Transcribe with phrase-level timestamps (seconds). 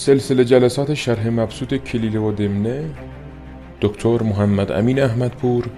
[0.00, 2.94] سلسله جلسات شرح مبسوط کلیله و دمنه
[3.80, 5.70] دکتر محمد امین احمدپور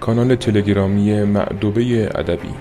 [0.00, 2.54] کانال تلگرامی معدوبه ادبی.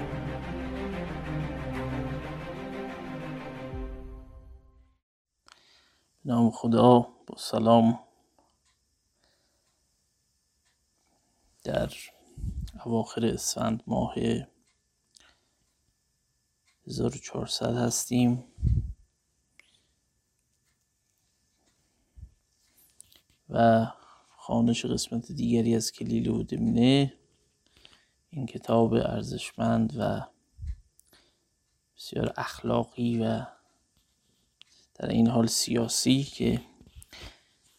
[6.25, 7.99] نام خدا با سلام.
[11.63, 11.89] در
[12.85, 14.15] اواخر اسفند ماه
[16.87, 18.43] 1400 هستیم.
[23.51, 23.87] و
[24.37, 27.13] خانش قسمت دیگری از کلیل و دمنه
[28.29, 30.21] این کتاب ارزشمند و
[31.97, 33.45] بسیار اخلاقی و
[34.95, 36.61] در این حال سیاسی که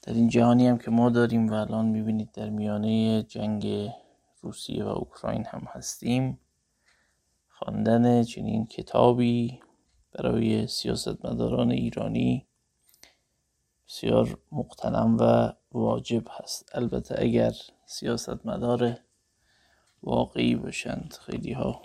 [0.02, 3.90] در این جهانی هم که ما داریم و الان می‌بینید در میانه جنگ
[4.40, 6.38] روسیه و اوکراین هم هستیم
[7.48, 9.60] خواندن چنین کتابی
[10.12, 12.46] برای سیاستمداران ایرانی
[13.88, 16.70] بسیار مقتنم و واجب هست.
[16.74, 17.52] البته اگر
[17.86, 18.98] سیاستمدار
[20.02, 21.82] واقعی باشند خیلی ها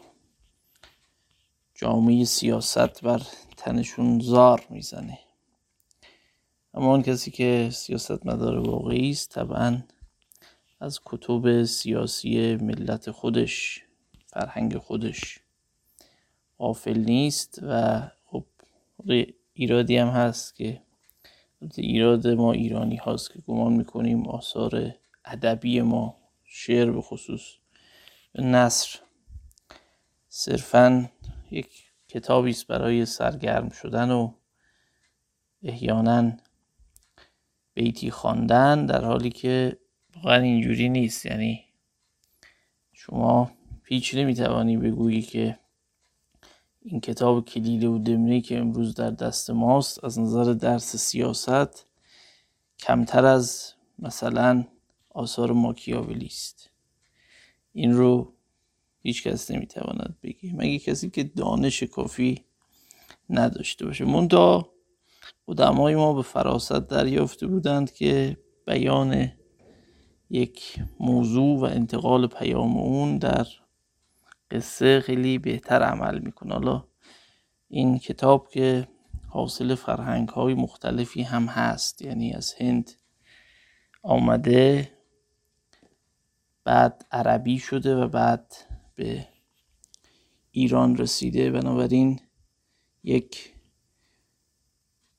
[1.76, 3.22] جامعه سیاست بر
[3.58, 5.20] تنشون زار می‌زنه.
[6.74, 9.84] اما اون کسی که سیاستمدار واقعی است طبعا
[10.80, 13.84] از کتب سیاسی ملت خودش
[14.28, 15.40] فرهنگ خودش
[16.60, 18.46] غافل نیست و خب
[19.54, 20.82] ایرادی هم هست که
[21.78, 24.94] ایراد ما ایرانی هاست که گمان می‌کنیم آثار
[25.26, 27.42] ادبی ما شعر به خصوص
[28.36, 29.00] نصر
[30.30, 31.10] صرفا
[31.52, 31.70] یک
[32.08, 34.34] کتابی است برای سرگرم شدن و
[35.64, 36.32] احیانا
[37.74, 39.78] بیتی خواندن در حالی که
[40.16, 41.26] واقعا اینجوری نیست.
[41.26, 41.66] یعنی
[42.94, 43.52] شما
[43.84, 45.60] پیچ نمی‌توانی بگویی که
[46.90, 51.86] این کتاب کلیله و دمنه که امروز در دست ماست از نظر درس سیاست
[52.80, 54.64] کمتر از مثلا
[55.10, 56.70] آثار ماکیاولی است.
[57.74, 58.34] این رو
[59.02, 62.46] هیچ کس نمی‌تواند بگی مگه کسی که دانش کافی
[63.30, 64.06] نداشته باشه.
[64.06, 64.70] منتها
[65.48, 69.32] قدمای ما به فراست دریافته بودند که بیان
[70.30, 73.48] یک موضوع و انتقال پیام اون در
[74.52, 76.54] قصه خیلی بهتر عمل می‌کنه.
[76.54, 76.84] حالا
[77.68, 78.88] این کتاب که
[79.30, 82.92] حاصل فرهنگ های مختلفی هم هست یعنی از هند
[84.04, 84.92] آمده
[86.64, 88.56] بعد عربی شده و بعد
[88.96, 89.28] به
[90.52, 91.52] ایران رسیده.
[91.52, 92.20] بنابراین
[93.04, 93.54] یک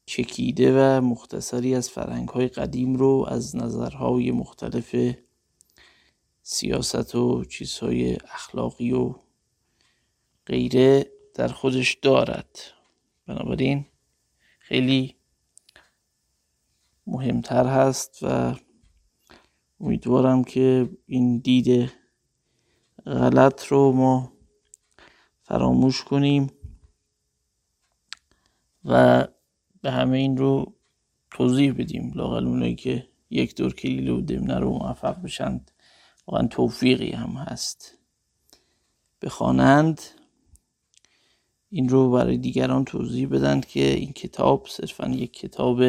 [0.07, 4.95] چکیده و مختصری از فرهنگ های قدیم رو از نظرهای مختلف
[6.51, 9.15] سیاست و چیزهای اخلاقی و
[10.47, 12.59] غیره در خودش دارد.
[13.27, 13.87] بنابراین
[14.59, 15.17] خیلی
[17.07, 18.55] مهمتر هست و
[19.81, 21.93] امیدوارم که این دید
[23.07, 24.33] غلط رو ما
[25.43, 26.51] فراموش کنیم
[28.85, 29.27] و
[29.83, 30.75] به همه این رو
[31.31, 32.13] توضیح بدیم.
[32.15, 35.71] لاقل اونایی که یک دور کلیله و دمنه رو موفق بشند.
[36.29, 37.99] واقعا توفیقی هم هست.
[39.23, 40.01] بخوانند
[41.71, 45.83] این رو برای دیگران توضیح بدند که این کتاب صرفا یک کتاب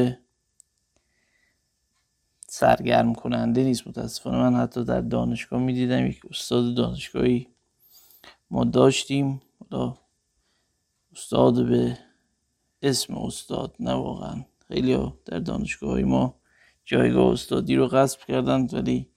[2.47, 3.87] سرگرم کننده نیست.
[3.87, 7.47] متاسفانه من حتی در دانشگاه می‌دیدم یک استاد دانشگاهی
[8.51, 9.41] ما داشتیم.
[11.15, 11.97] استاد به
[12.81, 14.45] اسم استاد نه واقعا.
[14.67, 16.35] خیلی در دانشگاه های ما
[16.85, 19.08] جایگاه استادی رو غصب کردند ولی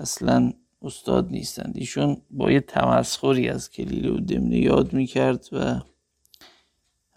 [0.00, 0.52] اصلا
[0.82, 1.72] استاد نیستند.
[1.76, 5.80] ایشون با یه تمسخری از کلیله و دمنه یاد می‌کرد و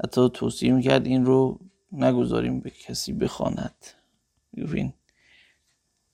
[0.03, 1.59] حتی توصیه می‌کرد این رو
[1.91, 3.75] نگذاریم به کسی بخواند.
[4.57, 4.93] ببین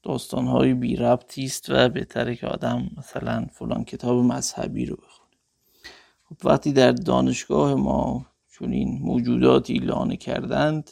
[0.04, 5.30] داستان های بی ربطی است و بهتره که آدم مثلا فلان کتاب مذهبی رو بخونه.
[6.24, 10.92] خب وقتی در دانشگاه ما چون این موجوداتی لانه کردند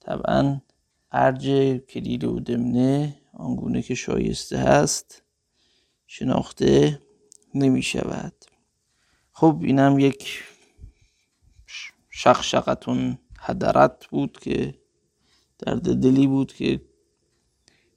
[0.00, 0.60] طبعا
[1.12, 1.46] ارج
[1.78, 5.22] کلیل و دمنه آنگونه که شایسته هست
[6.06, 7.02] شناخته
[7.54, 8.32] نمی شود
[9.32, 10.42] خب اینم یک
[12.10, 14.74] شقشقتون هدرت بود که
[15.58, 16.80] درد دلی بود که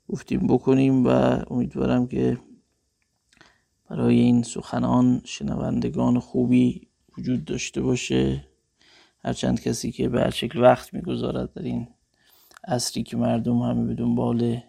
[0.09, 1.09] گفتیم بکنیم و
[1.49, 2.37] امیدوارم که
[3.89, 6.87] برای این سخنان شنوندگان خوبی
[7.17, 8.47] وجود داشته باشه.
[9.19, 11.87] هرچند کسی که به هر شکل وقت می‌گذارد در این
[12.63, 14.61] اصری که مردم همه به دنبال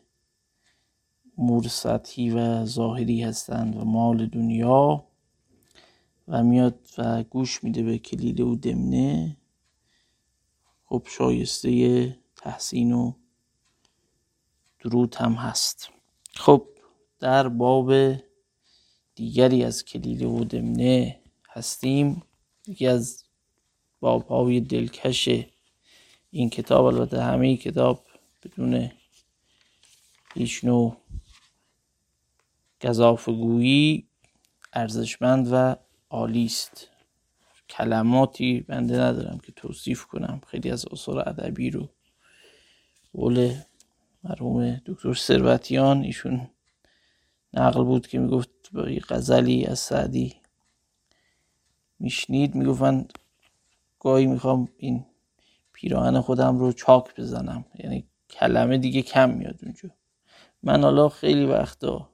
[1.39, 5.05] امور سطحی و ظاهری هستند و مال دنیا
[6.29, 9.37] و میاد و گوش میده به کلیله و دمنه.
[10.87, 13.13] خب شایسته تحسین و
[14.81, 15.89] درود هم هست.
[16.35, 16.69] خب
[17.21, 17.93] در باب
[19.15, 21.21] دیگری از کلیله و دمنه
[21.51, 22.23] هستیم.
[22.67, 23.25] یکی از
[24.01, 25.29] باب های دلکش
[26.31, 28.05] این کتاب البته همه کتاب
[28.45, 28.91] بدون
[30.35, 30.97] هیچ نوع
[32.85, 34.09] گذافگویی
[34.73, 35.77] ارزشمند و
[36.11, 36.89] عالی است.
[37.71, 40.41] کلماتی بنده ندارم که توصیف کنم.
[40.47, 41.89] خیلی از آثار ادبی رو.
[43.13, 43.55] قول
[44.25, 46.51] مرحوم دکتر ثروتیان ایشون
[47.55, 50.37] نقل بود که می‌گفت با غزلی از سعدی
[51.99, 52.55] میشنید.
[52.55, 53.09] می‌گفتن
[54.01, 55.07] گاهی می‌خوام این
[55.73, 57.65] پیراهن خودم رو چاک بزنم.
[57.79, 59.91] یعنی کلمه دیگه کم میاد اونجا.
[60.63, 62.14] من حالا خیلی وقتا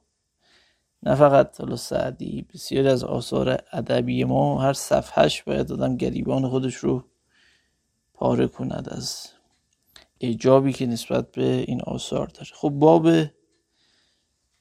[1.03, 6.75] نه فقط حالا سعدی بسیاری از آثار ادبی ما هر صفحهش باید دادم گریبان خودش
[6.75, 7.03] رو
[8.13, 9.27] پاره کند از
[10.19, 12.49] اعجابی که نسبت به این آثار داره.
[12.53, 13.07] خب باب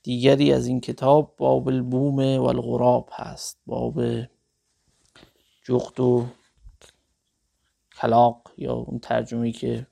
[0.02, 3.58] دیگری از این کتاب باب البوم و الغراب هست.
[3.66, 4.02] باب
[5.64, 6.26] جغد و
[7.96, 9.86] کلاق یا اون ترجمه که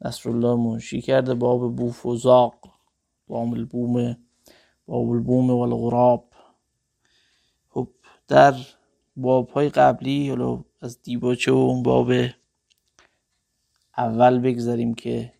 [0.00, 2.54] نصرالله منشی کرده باب بوفوزاق
[3.26, 4.16] باب البوم
[4.86, 6.32] باب البوم و الغراب
[7.68, 7.88] خب
[8.28, 8.54] در
[9.16, 12.12] باب های قبلی حالا از دیباچه و اون باب
[13.96, 15.32] اول بگذاریم که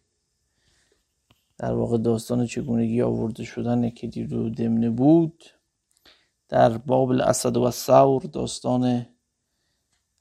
[1.58, 5.44] در واقع داستان چگونگی آورده شدن کدی رو دمنه بود.
[6.48, 9.06] در باب الاسد و الثور داستان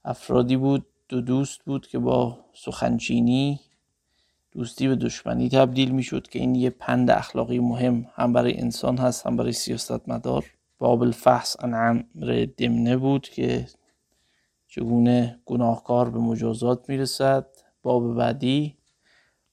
[0.03, 3.59] افرادی بود دو دوست بود که با سخنچینی
[4.51, 8.97] دوستی به دشمنی تبدیل می شد که این یه پند اخلاقی مهم هم برای انسان
[8.97, 10.45] هست هم برای سیاستمدار.
[10.79, 13.67] باب الفحص ان عمر دمنه بود که
[14.67, 17.47] چگونه گناهکار به مجازات می‌رسد.
[17.81, 18.75] باب بعدی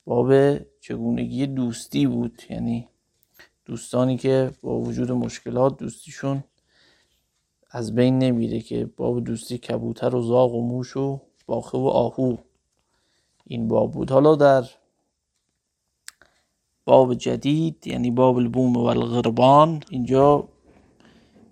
[0.05, 2.41] باب چگونگی دوستی بود.
[2.49, 2.87] یعنی
[3.65, 6.43] دوستانی که با وجود مشکلات دوستیشون
[7.71, 12.37] از بین نمیره که باب دوستی کبوتر و زاغ و موش و باخه و آهو.
[13.45, 14.11] این باب بود.
[14.11, 14.63] حالا در
[16.87, 19.83] باب جدید یعنی باب البوم و الغربان.
[19.89, 20.49] اینجا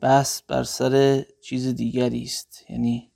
[0.02, 2.66] بحث بر سر چیز دیگری است.
[2.70, 3.12] یعنی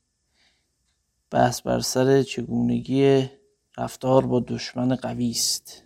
[1.32, 3.30] بحث بر سر چگونگی
[3.78, 5.84] رفتار با دشمن قوی است.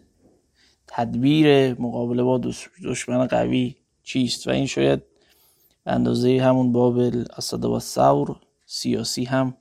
[0.87, 2.41] تدبیر مقابله با
[2.83, 5.03] دشمن قوی چیست؟ و این شاید
[5.83, 8.35] به اندازه همون باب الاسد و ثور
[8.65, 9.57] سیاسی هم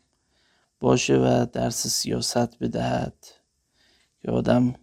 [0.81, 3.15] باشه و درس سیاست بدهد.
[4.23, 4.75] که آدم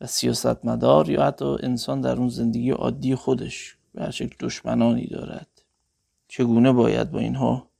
[0.00, 5.62] و سیاستمدار یا حتی انسان در اون زندگی عادی خودش به هر شکل دشمنانی دارد.
[6.28, 7.70] چگونه باید با اینها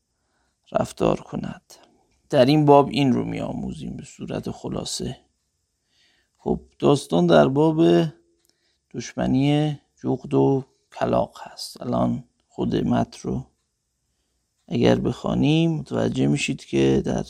[0.72, 1.62] رفتار کند؟
[2.30, 5.16] در این باب این رو می آموزیم به صورت خلاصه.
[6.38, 7.82] خب داستان در باب
[8.94, 11.82] دشمنی جغد و کلاق هست.
[11.82, 13.46] الان خود مت رو
[14.68, 17.24] اگر بخوانیم متوجه میشید که در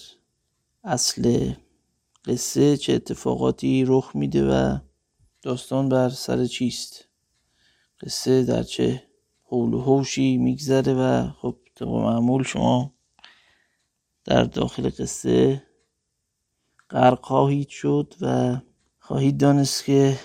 [0.84, 1.52] اصل
[2.24, 4.78] قصه چه اتفاقاتی رخ میده و
[5.42, 7.04] داستان بر سر چیست؟
[8.00, 9.02] قصه در چه
[9.42, 12.94] حول و حوشی میگذره و خب طبق معمول شما
[14.24, 15.62] در داخل قصه
[16.90, 18.56] غرق خواهید شد و
[18.98, 20.18] خواهید دانست که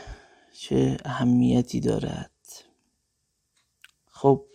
[0.59, 2.31] چه اهمیتی دارد.
[4.07, 4.45] خب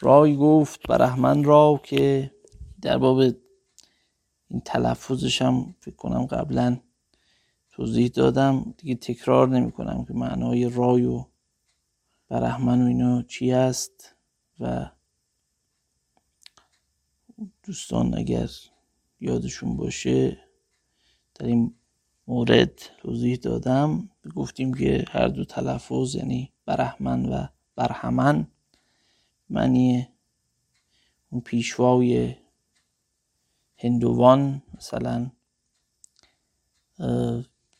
[0.00, 2.30] رای گفت برهمن را که
[2.82, 3.22] در باب
[4.50, 6.80] این تلفظش هم فکر کنم قبلا
[7.70, 8.74] توضیح دادم.
[8.78, 11.24] دیگه تکرار نمی کنم که معنای رای و
[12.28, 14.14] برهمن و اینا چی است
[14.60, 14.90] و
[17.62, 18.50] دوستان اگر
[19.20, 20.38] یادشون باشه
[21.34, 21.74] در این
[22.26, 24.10] مورد توضیح دادم.
[24.34, 28.46] گفتیم که هر دو تلفظ یعنی برهمن و برهمن
[29.50, 30.08] معنی
[31.30, 32.36] اون پیشوای
[33.82, 35.30] هندوان مثلا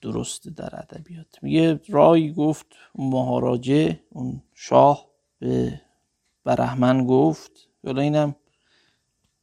[0.00, 1.42] درسته در ادبیات.
[1.42, 5.07] میگه رای گفت مهاراجه اون شاه
[5.38, 5.80] به
[6.45, 7.69] برهمن گفت.
[7.85, 8.35] حالا اینم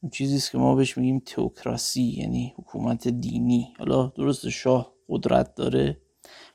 [0.00, 3.74] اون چیزیست که ما بهش میگیم تئوکراسی یعنی حکومت دینی.
[3.78, 6.00] حالا درست شاه قدرت داره.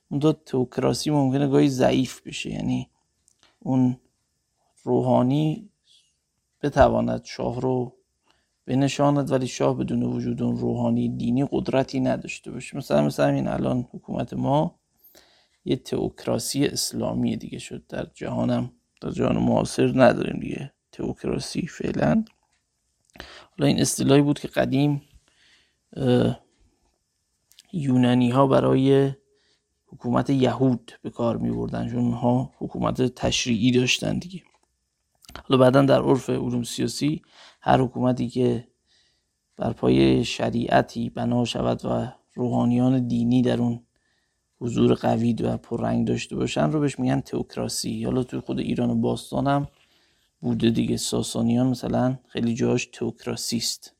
[0.10, 2.90] اون تئوکراسی ممکنه گاهی ضعیف بشه یعنی
[3.60, 4.00] اون
[4.84, 5.70] روحانی
[6.62, 7.96] بتواند شاه رو
[8.66, 12.78] بنشاند ولی شاه بدون وجود اون روحانی دینی قدرتی نداشته باشه.
[12.78, 14.80] مثلا مثلا این الان حکومت ما
[15.66, 17.84] یه تئوکراسی اسلامی دیگه شد.
[17.90, 20.74] در جهانم در جهان معاصر نداریم دیگه.
[20.92, 22.26] تئوکراسی فعلا.
[23.58, 25.02] حالا این اصطلاحی بود که قدیم
[27.74, 29.12] یونانی ها برای
[29.88, 34.42] حکومت یهود به کار می بردن چون اونها حکومت تشریعی داشتن دیگه.
[35.44, 37.22] حالا بعدا در عرف علوم سیاسی
[37.66, 38.68] هر حکومتی که
[39.58, 43.82] بر پای شریعتی بنا شود و روحانیان دینی در اون
[44.60, 48.04] حضور قوی و پررنگ داشته باشن رو بهش میگن تئوکراسی.
[48.04, 49.68] حالا توی خود ایران و باستان هم
[50.42, 50.98] بوده دیگه.
[50.98, 53.94] ساسانیان مثلا خیلی جاش تئوکراسی است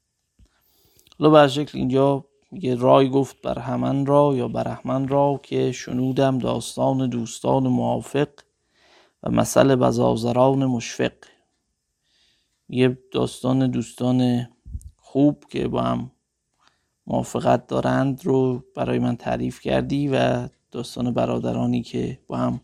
[1.20, 6.40] حالا بر شکل اینجا میگه رای گفت بر همن را یا برهمن را که شنودم
[6.40, 8.30] داستان دوستان موافق
[9.24, 11.14] و مثل بزازران مشفق.
[12.74, 14.48] یه داستان دوستان
[14.96, 16.12] خوب که با هم
[17.08, 22.62] موافقت دارند رو برای من تعریف کردی و داستان برادرانی که با هم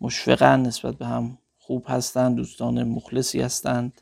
[0.00, 4.00] مشفقن نسبت به هم خوب هستند دوستان مخلصی هستند.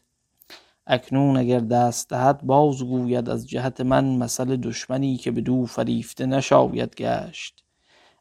[0.86, 6.26] اکنون اگر دست دهد باز گوید از جهت من مثل دشمنی که به دو فریفته
[6.26, 7.64] نشاید گشت.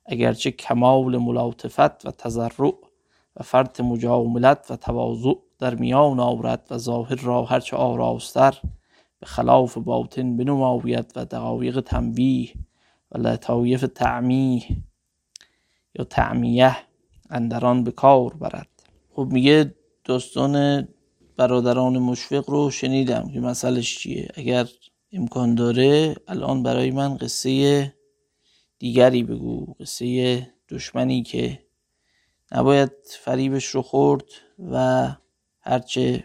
[0.06, 2.74] اگرچه کمال ملاطفت و تضرع
[3.36, 8.58] و فرط مجاملت و تواضع در میان آورد و ظاهر را هرچه آراستر
[9.20, 12.54] به خلاف باطن بنماید و دقایق تنبیه
[13.12, 14.64] و لطایف تعمیه
[15.96, 16.78] یا تعمیه
[17.30, 18.68] اندران به کار برد.
[19.16, 20.88] خب میگه داستان
[21.38, 24.68] برادران مشفق رو شنیدم که مسئلهش چیه؟ اگر
[25.12, 27.94] امکان داره الان برای من قصه
[28.80, 31.60] دیگری بگو قصه دشمنی که
[32.52, 32.92] نباید
[33.24, 34.26] فریبش رو خورد
[34.72, 35.08] و
[35.62, 36.24] هرچه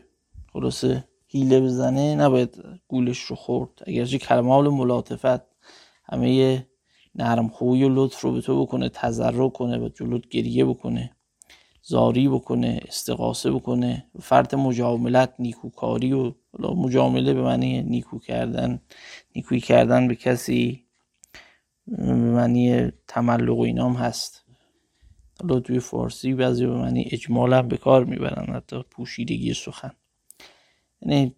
[0.53, 3.71] خلاصه هیله بزنه نباید گولش رو خورد.
[3.87, 5.43] اگرچه کلمال ملاطفت
[6.05, 6.67] همه
[7.15, 11.17] نرم خوی و لطف رو به تو بکنه تذرع کنه و جلوت گریه بکنه
[11.83, 14.07] زاری بکنه استقاسه بکنه.
[14.21, 18.83] فرد مجاملت نیکوکاری و مجامله به معنی نیکو کردن
[19.37, 20.85] نیکویی کردن به کسی
[21.87, 24.46] به معنی تملق و اینام هست.
[25.43, 29.91] حالا توی فارسی بعضی به معنی اجمال هم به کار می‌برن حتی پوشیدگی سخن.
[31.03, 31.35] یعنی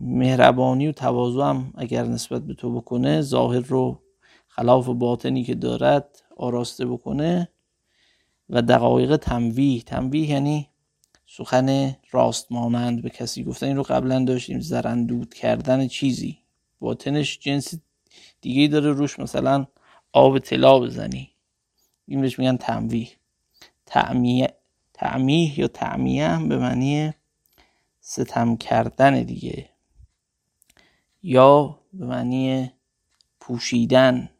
[0.00, 4.02] مهربانی و تواضع هم اگر نسبت به تو بکنه ظاهر رو
[4.48, 7.48] خلاف باطنی که دارد آراسته بکنه
[8.50, 10.68] و دقایق تنویه تنویه یعنی
[11.26, 16.38] سخن راست مانند به کسی گفتن این رو قبلا داشتیم زرندود کردن چیزی.
[16.80, 17.74] باطنش جنس
[18.40, 19.66] دیگه داره روش مثلا
[20.12, 21.30] آب طلا بزنی.
[22.08, 23.08] این بهش میگن تنویه
[23.86, 24.54] تعمیه
[24.94, 27.12] تعمیه یا تعمیه هم به معنی
[28.00, 29.68] ستم کردن دیگه.
[31.22, 32.72] یا به معنی
[33.40, 34.30] پوشیدن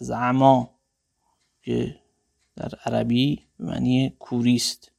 [0.00, 0.70] از عما
[1.62, 2.00] که
[2.56, 4.92] در عربی به معنی کوریست.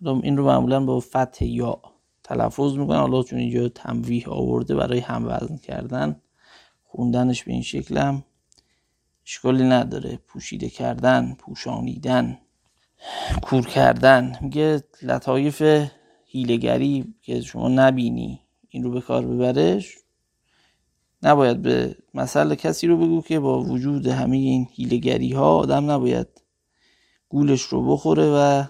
[0.00, 1.82] این رو معمولا با فتح یا
[2.24, 2.98] تلفظ می‌کنن.
[2.98, 6.20] حالا چون اینجا تنویه آورده برای هم وزن کردن
[6.84, 8.20] خوندنش به این شکل
[9.28, 10.18] اشکالی نداره.
[10.26, 12.38] پوشیده کردن پوشانیدن
[13.42, 14.38] کور کردن.
[14.40, 15.62] میگه لطایف
[16.24, 19.96] هیلگری که شما نبینی این رو به کار ببرش
[21.22, 26.28] نباید به مثل کسی رو بگو که با وجود همه این هیلگری ها آدم نباید
[27.28, 28.64] گولش رو بخوره و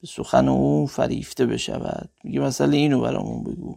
[0.00, 2.10] به سخن او فریفته بشود.
[2.24, 3.76] میگه مثلا اینو برامون بگو.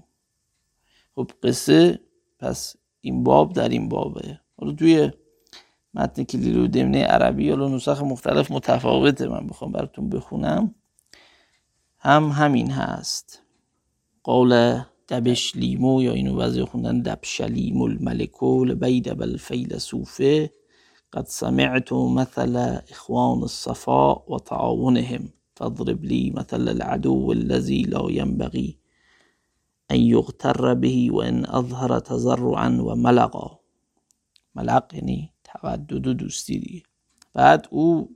[1.16, 2.00] خب قصه
[2.40, 4.40] پس این باب در این بابه.
[4.58, 5.12] حالا توی
[5.94, 9.28] متن کلیل و دمنه عربی حالا نسخ مختلف متفاوته.
[9.28, 10.76] من بخوام براتون بخونم.
[12.00, 13.42] هم همین هست.
[14.24, 20.50] قول دبشلیمو یا اینو بعضی خوندن دبشلیم الملکو لبید بالفیلسوفه
[21.14, 22.56] قد سمعت مثل
[22.92, 28.78] اخوان الصفاء وتعاونهم فاضرب لي مثل العدو الذي لا ينبغي
[29.92, 33.60] ان يغتر به وان اظهر تزرعا وملقا
[34.56, 36.84] ملق یعنی تودد و دوستی دیگه.
[37.34, 38.16] بعد او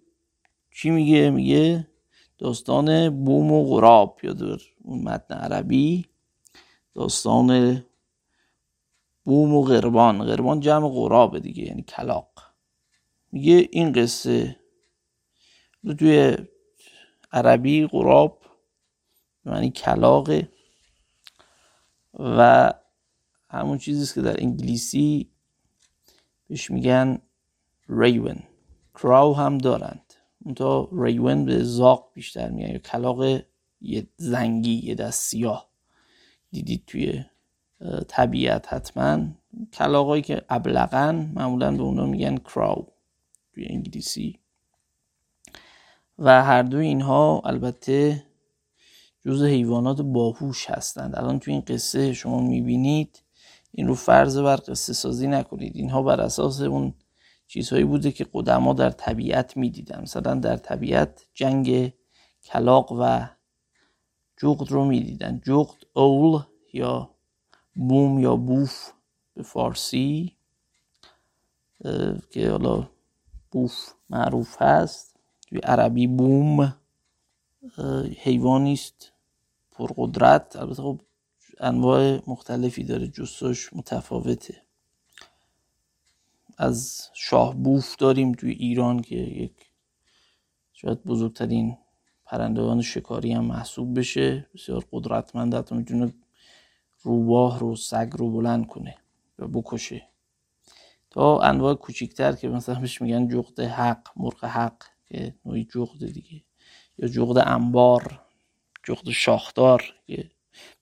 [0.71, 1.87] چی میگه؟ میگه
[2.37, 4.19] داستان بوم و غراب.
[4.23, 6.05] یا در اون متن عربی.
[6.93, 7.81] داستان
[9.23, 10.25] بوم و غربان.
[10.25, 12.29] غربان جمع غراب دیگه یعنی کلاق.
[13.31, 14.55] میگه این قصه
[15.99, 16.37] توی
[17.31, 18.41] عربی غراب
[19.45, 20.49] یعنی کلاقه
[22.13, 22.73] و
[23.49, 25.29] همون چیزیست که در انگلیسی
[26.47, 27.21] بهش میگن
[27.89, 28.39] ریون
[28.95, 30.13] کراو هم دارند.
[30.45, 32.69] اونتا ریون به زاق بیشتر میگن.
[32.69, 33.41] یا کلاق
[33.81, 35.69] یه زنگی یه دست سیاه.
[36.51, 37.23] دیدید توی
[38.07, 39.19] طبیعت حتما.
[39.73, 42.87] کلاقایی که ابلغن معمولا به اونا میگن کراو
[43.53, 44.39] توی انگلیسی.
[46.19, 48.23] و هر دو اینها البته
[49.25, 51.15] جز حیوانات باهوش هستند.
[51.15, 53.21] الان توی این قصه شما می‌بینید.
[53.71, 55.75] این رو فرض بر قصه سازی نکنید.
[55.75, 56.93] اینها بر اساس اون
[57.47, 61.93] چیزهایی بوده که قدما در طبیعت می‌دیدن مثلا در طبیعت جنگ
[62.43, 63.27] کلاق و
[64.37, 65.41] جغد رو می‌دیدن.
[65.45, 66.41] جغد اول
[66.73, 67.15] یا
[67.75, 68.91] بوم یا بوف
[69.33, 70.35] به فارسی
[72.31, 72.89] که حالا
[73.51, 75.15] بوف معروف هست.
[75.47, 76.75] توی عربی بوم
[78.23, 79.11] حیوانی است.
[79.71, 80.55] پرقدرت.
[80.55, 81.01] البته خب
[81.59, 83.07] انواع مختلفی داره.
[83.07, 84.64] جستش متفاوته.
[86.57, 89.53] از شاه بوف داریم توی ایران که یک
[90.73, 91.77] شاید بزرگترین
[92.25, 94.47] پرندگان شکاری هم محسوب بشه.
[94.53, 96.13] بسیار قدرتمند حتی می‌تونه
[97.01, 98.95] روباه رو سگ رو بلند کنه
[99.39, 100.07] و بکشه.
[101.09, 106.43] تا انواع کوچیکتر که مثلا بهش میگن جغد حق مرغ حق که نوعی جغد دیگه.
[106.97, 108.21] یا جغد انبار
[108.83, 110.31] جغد شاخدار که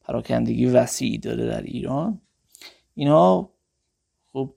[0.02, 2.22] پراکندگی وسیعی داره در ایران.
[2.96, 3.50] اینا
[4.34, 4.54] خب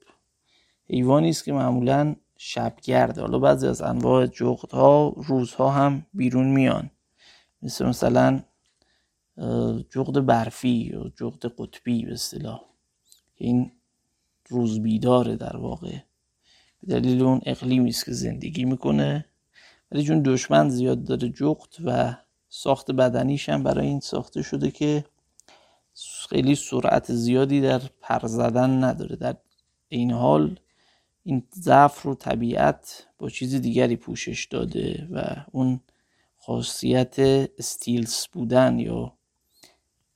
[0.90, 3.20] حیوانی است که معمولا شبگرده.
[3.20, 6.90] حالا بعضی از انواع جغدها روزها هم بیرون میان.
[7.62, 8.42] مثل مثلا
[9.90, 12.60] جغد برفی یا جغد قطبی به اصطلاح.
[13.34, 13.72] این
[14.48, 15.98] روز بیداره در واقع.
[16.82, 19.24] به دلیل اون اقلیمی است که زندگی می‌کنه.
[19.92, 22.16] ولی چون دشمن زیاد داره جغد و
[22.48, 25.04] ساخت بدنیش هم برای این ساخته شده که
[26.28, 29.16] خیلی سرعت زیادی در پر زدن نداره.
[29.16, 29.36] در
[29.88, 30.58] این حال
[31.28, 35.80] این ضعف رو طبیعت با چیز دیگری پوشش داده و اون
[36.36, 37.18] خاصیت
[37.58, 39.12] استیلز بودن یا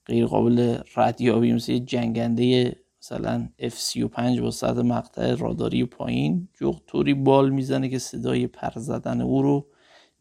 [0.05, 7.49] غیر قابل ردیابی مثل جنگنده مثلا F35 با سطح مقطع راداری پایین جغ طوری بال
[7.49, 9.67] می‌زنه که صدای پر زدن او رو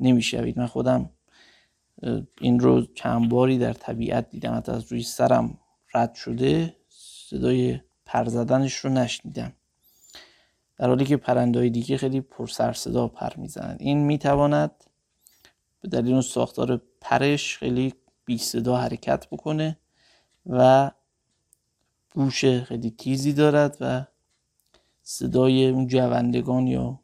[0.01, 1.11] نمی‌شوید من خودم
[2.41, 4.57] این رو چند باری در طبیعت دیدم.
[4.57, 5.59] حتی از روی سرم
[5.95, 9.53] رد شده صدای پر زدنش رو نشنیدم.
[10.81, 14.71] در حالی که پرندهای دیگه خیلی پر سر صدا پر می‌زنند این می‌تواند
[15.81, 19.79] به دلیل اون ساختار پرش خیلی بی صدا حرکت بکنه
[20.47, 20.91] و
[22.15, 24.07] گوش خیلی تیزی دارد و
[25.03, 27.01] صدای اون جوندگان یا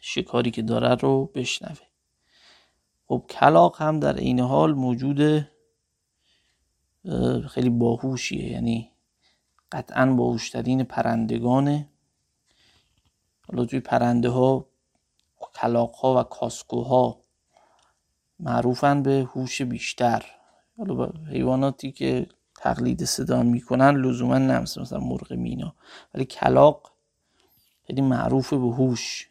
[0.00, 1.86] شکاری که دارد رو بشنوه.
[3.06, 5.48] خب کلاق هم در این حال موجود
[7.48, 8.52] خیلی باهوشیه.
[8.52, 8.90] یعنی
[9.72, 11.88] قطعا باهوشترین پرندگانه.
[13.48, 14.66] حالا توی پرنده ها
[15.54, 17.20] کلاق ها و کاسکوها
[18.40, 20.24] معروفن به هوش بیشتر.
[20.78, 25.74] حالا حیواناتی که تقلید صدا می‌کنن لزوما نمسه مثلا مرغ مینا.
[26.14, 26.92] ولی کلاق
[27.86, 29.30] خیلی معروف به هوش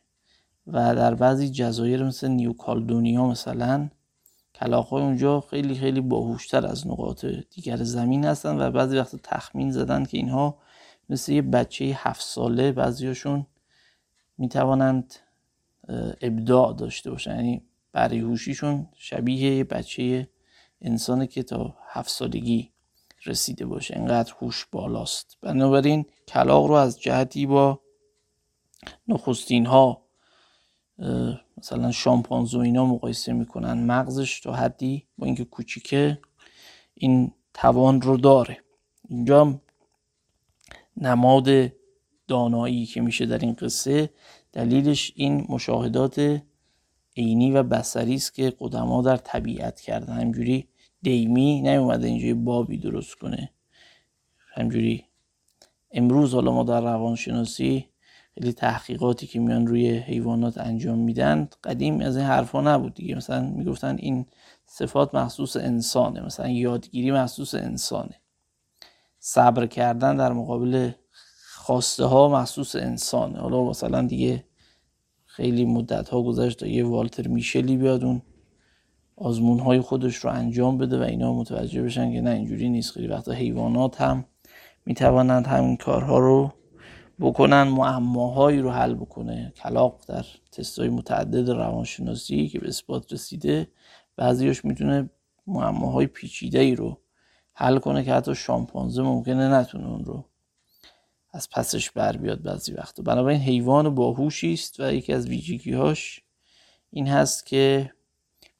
[0.68, 3.90] و در بعضی جزایر مثل نیوکالدونیا مثلا
[4.56, 9.72] کلاق های اونجا خیلی خیلی باهوشتر از نقاط دیگر زمین هستن و بعضی وقت تخمین
[9.72, 10.58] زدن که اینها
[11.10, 13.46] مثل یه بچه هفت ساله بعضیاشون
[14.38, 15.14] می‌توانند
[16.22, 17.62] ابداع داشته باشن یعنی
[17.96, 20.30] هوشیشون شبیه یه بچه
[20.82, 22.72] انسانی که تا هفت سالگی
[23.26, 23.98] رسیده باشه.
[23.98, 25.38] انقدر هوش بالاست.
[25.42, 27.82] بنابراین کلاق رو از جهتی با
[29.08, 30.06] نخستین ها
[31.58, 33.86] مثلا شامپانزو اینا مقایسه می‌کنن.
[33.86, 36.20] مغزش تا حدی با اینکه کوچیکه
[36.94, 38.58] این توان رو داره.
[39.10, 39.62] اینجا
[40.98, 41.48] نماد
[42.28, 44.10] دانایی که میشه در این قصه
[44.54, 46.42] دلیلش این مشاهدات
[47.18, 50.68] عینی و بسری است که قدما در طبیعت کردن همجوری
[51.02, 53.52] دیمی نیومده اینجوری بابی درست کنه.
[54.54, 55.06] همجوری
[55.92, 57.86] امروز حالا ما در روانشناسی
[58.34, 63.16] خیلی تحقیقاتی که میان روی حیوانات انجام میدن قدیم از این حرفا نبود دیگه.
[63.16, 64.26] مثلا می‌گفتن این
[64.66, 68.16] صفات مخصوص انسانه مثلا یادگیری مخصوص انسانه.
[69.20, 70.92] صبر کردن در مقابل
[71.66, 74.44] خواسته ها مخصوص انسانه حالا مثلا دیگه
[75.26, 78.22] خیلی مدت ها گذشت یه والتر میشلی بیاد اون
[79.16, 82.92] آزمون های خودش رو انجام بده و اینا متوجه بشن که نه اینجوری نیست.
[82.92, 84.26] خیلی وقتا حیوانات هم
[84.86, 86.54] می‌توانند همین کارها رو
[87.20, 89.54] بکنن معماهایی رو حل بکنه.
[89.64, 93.68] کلاق در تستای متعدد روانشناسی که به اثبات رسیده
[94.16, 95.10] بعضیش می‌تونه
[95.48, 97.02] معماهای پیچیده ای رو
[97.54, 100.26] حل کنه که حتی شامپانزه ممکنه نتونه اون رو
[101.36, 103.04] از پسش بر بیاد بعضی وقتا.
[103.04, 106.22] بنابراین حیوان باهوشی است و یکی از ویژگیهاش
[106.92, 107.92] این هست که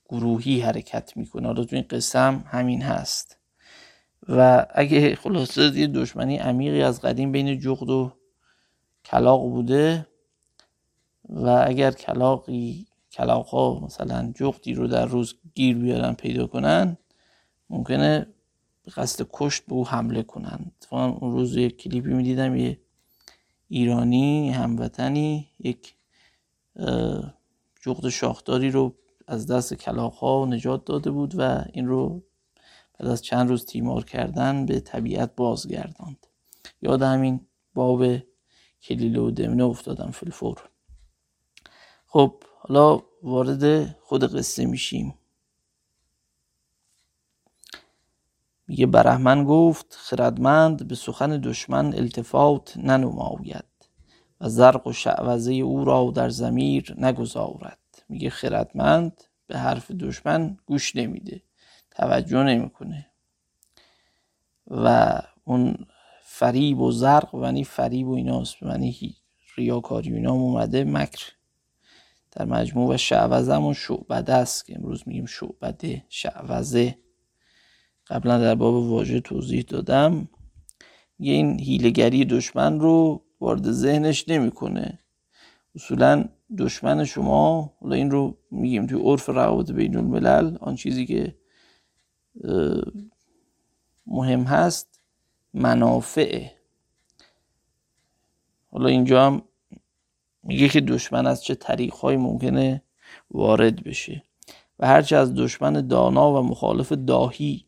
[0.10, 1.48] گروهی حرکت می‌کنه.
[1.48, 3.38] حالا تو این هم همین هست.
[4.30, 8.12] و اگه خلاصه یه دشمنی عمیقی از قدیم بین جغد و
[9.06, 10.08] کلاق بوده
[11.30, 16.98] و اگر کلاقی کلاق ها مثلا جغدی رو در روز گیر بیارن پیدا کنن
[17.70, 18.28] ممکنه
[18.86, 20.86] به قصد کشت به او حمله کنند.
[20.92, 22.80] اون روز یک کلیپی می‌دیدم یه
[23.68, 25.96] ایرانی هموطنی یک
[27.82, 28.96] جغد شاخداری رو
[29.28, 32.24] از دست کلاخ ها نجات داده بود و این رو
[33.00, 36.28] بعد از چند روز تیمار کردن به طبیعت بازگرداند.
[36.82, 37.40] یاد همین
[37.74, 38.06] باب
[38.82, 40.70] کلیله و دمنه افتادم فلفور.
[42.08, 45.14] خب حالا وارد خود قصه میشیم.
[48.68, 53.66] میگه برهمن گفت خردمند به سخن دشمن التفات ننماید
[54.42, 57.80] و زرق و شعوزه او را در زمیر نگذارد.
[58.10, 61.42] میگه خردمند به حرف دشمن گوش نمیده
[61.92, 63.08] توجه نمی‌کنه.
[64.68, 65.78] و اون
[66.24, 69.16] فریب و زرق و فریب و ایناست یعنی
[69.56, 71.32] ریاکاری و اینا اومده مکر.
[72.32, 76.98] در مجموع و شعوزه همون شعبده است که امروز میگیم شعبده شعوزه
[78.08, 80.28] قبلا در باب واژه توضیح دادم.
[81.20, 85.00] یه این هیلگری دشمن رو وارد ذهنش نمی‌کنه.
[85.76, 86.26] اصولا
[86.58, 91.36] دشمن شما حالا این رو میگیم توی عرف روابط بین الملل آن چیزی که
[94.08, 95.00] مهم هست
[95.54, 96.52] منافعه.
[98.72, 99.42] حالا اینجا هم
[100.44, 102.82] میگه که دشمن از چه طریقهایی ممکنه
[103.32, 104.24] وارد بشه.
[104.80, 107.65] و هرچه از دشمن دانا و مخالف داهی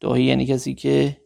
[0.00, 1.20] داهی یعنی کسی که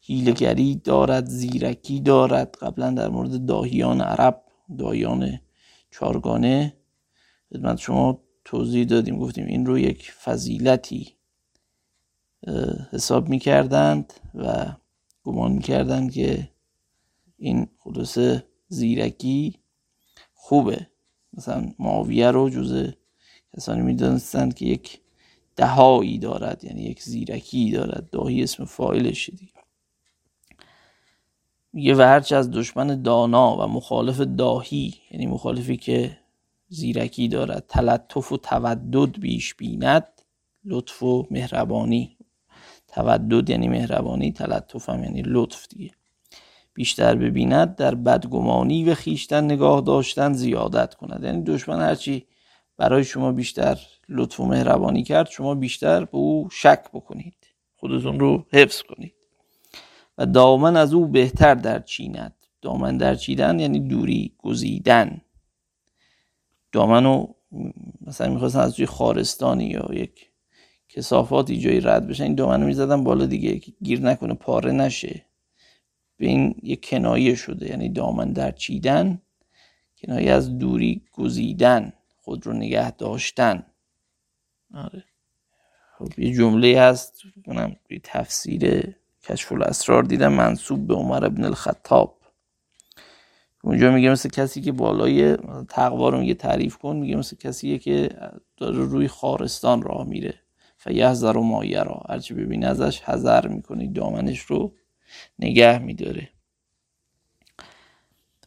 [0.00, 2.56] هیلگری دارد زیرکی دارد.
[2.60, 4.42] قبلا در مورد داهیان عرب
[4.78, 5.40] داهیان
[5.90, 6.76] چارگانه
[7.50, 9.18] خدمت شما توضیح دادیم.
[9.18, 11.08] گفتیم این رو یک فضیلتی
[12.92, 14.66] حساب می‌کردند و
[15.24, 16.48] گمان می‌کردند که
[17.38, 18.18] این خلوص
[18.68, 19.58] زیرکی
[20.34, 20.86] خوبه.
[21.32, 22.92] مثلا معاویه رو جز
[23.56, 24.99] کسانی می‌دانستند که یک
[25.60, 28.10] دهایی دارد یعنی یک زیرکی دارد.
[28.10, 29.52] داهی اسم فایلش دیگه.
[31.72, 36.18] میگه و هرچه از دشمن دانا و مخالف داهی یعنی مخالفی که
[36.68, 40.08] زیرکی دارد تلطف و تودد بیش بیند
[40.64, 42.16] لطف و مهربانی.
[42.88, 45.90] تودد یعنی مهربانی تلطف هم یعنی لطف دیگه.
[46.74, 51.24] بیشتر ببیند در بدگمانی و خیشتن نگاه داشتن زیادت کند.
[51.24, 52.26] یعنی دشمن هرچی
[52.80, 57.34] برای شما بیشتر لطف و مهربانی کرد شما بیشتر به او شک بکنید.
[57.76, 59.14] خودتون رو حفظ کنید.
[60.18, 62.34] و دامن از او بهتر در چیند.
[62.62, 65.20] دامن در چیدن یعنی دوری گزیدن.
[66.72, 67.34] دامن رو
[68.06, 70.30] مثلا می‌خواستن از توی خارستانی یا یک
[70.88, 75.24] کسافاتی جایی رد بشن این دامن رو می‌زدن بالا دیگه گیر نکنه پاره نشه.
[76.16, 79.22] به این یک کنایه شده یعنی دامن در چیدن
[80.02, 81.92] کنایه از دوری گزیدن.
[82.30, 83.66] خود رو نگه داشتن.
[84.74, 85.04] آره.
[85.98, 92.20] خب یه جمله هست کنم تفسیر کشف الاسرار دیدم منصوب به عمر ابن الخطاب.
[93.62, 95.36] اونجا میگه مثل کسی که بالای
[95.68, 98.08] تقوا رو میگه تعریف کن میگه مثل کسی که
[98.56, 100.34] داره روی خارستان راه میره.
[100.76, 104.74] فیهزر و مایرا هرچی ببینه ازش حذر می‌کنه دامنش رو
[105.38, 106.30] نگه میداره.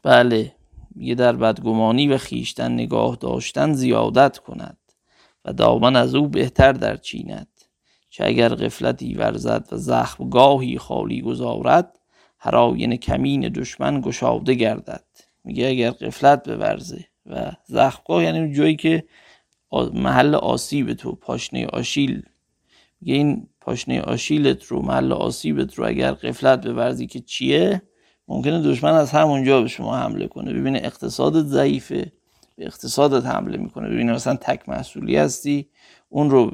[0.04, 0.56] بله.
[0.96, 4.78] میگه در بدگمانی و خیشتن نگاه داشتن زیادت کند
[5.46, 7.48] و دامن از او بهتر در چیند
[8.10, 12.00] چه اگر غفلتی ورزد و زخمگاهی خالی گذارد
[12.40, 15.04] هر آینه کمین دشمن گشاده گردد.
[15.44, 19.04] میگه اگر غفلت بورزه و زخمگاه یعنی جایی که
[19.94, 22.24] محل آسیب تو پاشنه آشیل.
[23.02, 27.82] میگه این پاشنه آشیلت رو محل آسیبت رو اگر قفلت بورزی که چیه؟
[28.28, 30.54] ممکنه دشمن از همونجا به شما حمله کنه.
[30.54, 32.12] ببینه اقتصادت ضعیفه
[32.56, 33.90] به اقتصادت حمله می‌کنه.
[33.90, 35.70] ببینه مثلا تک محصولی هستی
[36.10, 36.52] اون رو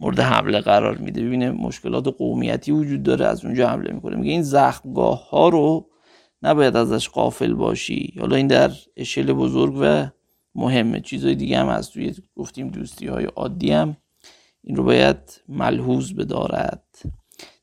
[0.00, 1.22] مورد حمله قرار میده.
[1.22, 4.16] ببینه مشکلات قومیتی وجود داره از اونجا حمله می‌کنه.
[4.16, 5.88] میگه این زخمگاه ها رو
[6.42, 8.14] نباید ازش قافل باشی.
[8.20, 10.06] حالا این در اشل بزرگ و
[10.54, 11.00] مهمه.
[11.00, 11.92] چیزای دیگه هم هست.
[11.92, 13.96] توی گفتیم دوستی های عادی هم.
[14.64, 16.84] این رو باید ملحوظ بدارد.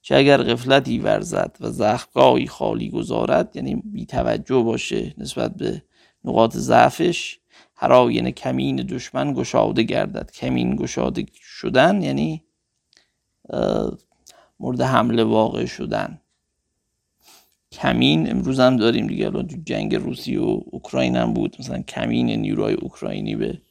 [0.06, 5.82] چه اگر غفلتی ورزد و زخمگاهی خالی گذارد یعنی بیتوجه باشه نسبت به
[6.26, 7.40] نقاط ضعفش
[7.76, 10.32] هر آینه کمین دشمن گشاده گردد.
[10.32, 12.44] کمین گشاده شدن یعنی
[14.60, 16.22] مورد حمله واقع شدن.
[17.72, 21.56] کمین امروز هم داریم دیگه الان جنگ روسی و اوکراین هم بود.
[21.60, 23.62] مثلا کمین نیروهای اوکراینی به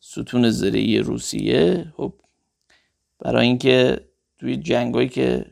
[0.00, 1.92] ستون زرعی روسیه.
[1.96, 2.14] خب
[3.18, 4.00] برای اینکه
[4.38, 5.46] توی جنگایی که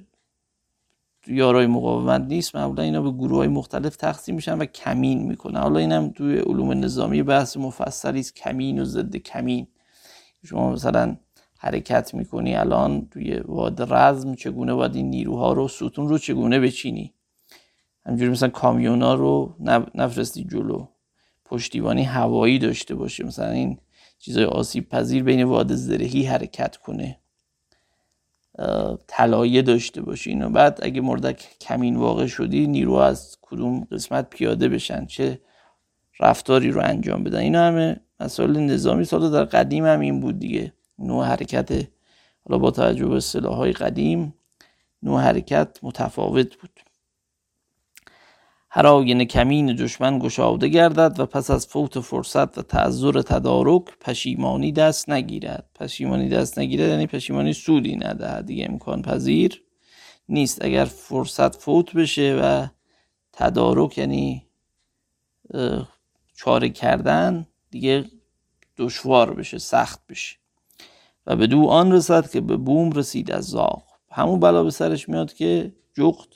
[1.27, 5.61] یارای مقاومت نیست معمولا اینا به گروه های مختلف تقسیم میشن و کمین می‌کنن.
[5.61, 9.67] حالا اینم توی علوم نظامی بحث مفصلی است کمین و ضد کمین.
[10.45, 11.17] شما مثلا
[11.59, 17.15] حرکت می‌کنی الان توی واد رزم چگونه باید این نیروها رو ستون رو چگونه بچینی؟
[18.07, 19.57] همجوری مثلا کامیونا رو
[19.95, 20.87] نفرستی جلو.
[21.45, 23.25] پشتیبانی هوایی داشته باشه.
[23.25, 23.79] مثلا این
[24.19, 27.22] چیزای آسیب پذیر بین واد زرهی حرکت کنه.
[29.07, 34.69] طلایه داشته باشه اینو بعد اگه مردک کمین واقع شدی نیرو از کدوم قسمت پیاده
[34.69, 35.07] بشن.
[35.07, 35.41] چه
[36.21, 37.39] رفتاری رو انجام بدن.
[37.39, 39.05] اینا همه مسائل نظامی.
[39.05, 40.73] سال در قدیم هم این بود دیگه.
[40.99, 41.89] نوع حرکت
[42.45, 44.35] حالا با توجه به های قدیم
[45.03, 46.72] نوع حرکت متفاوت بود.
[48.75, 54.73] هر آینه کمین دشمن گشاده گردد و پس از فوت فرصت و تعذر تدارک پشیمانی
[54.73, 55.71] دست نگیرد.
[55.75, 58.47] پشیمانی دست نگیرد یعنی پشیمانی سودی ندهد.
[58.47, 59.63] دیگه امکان پذیر
[60.29, 60.65] نیست.
[60.65, 62.67] اگر فرصت فوت بشه و
[63.33, 64.47] تدارک یعنی
[66.37, 68.05] چاره کردن دیگه
[68.77, 70.37] دشوار بشه سخت بشه.
[71.27, 73.83] و به دو آن رسد که به بوم رسید از زاغ.
[74.11, 76.29] همون بلا به سرش میاد که جغد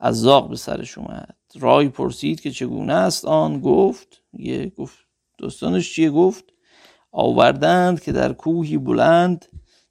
[0.00, 1.37] از زاغ به سرش اومد.
[1.60, 4.98] رای پرسید که چگونه است آن؟ گفت یه گفت
[5.38, 6.44] دوستانش چیه؟ گفت
[7.12, 9.46] آوردند که در کوهی بلند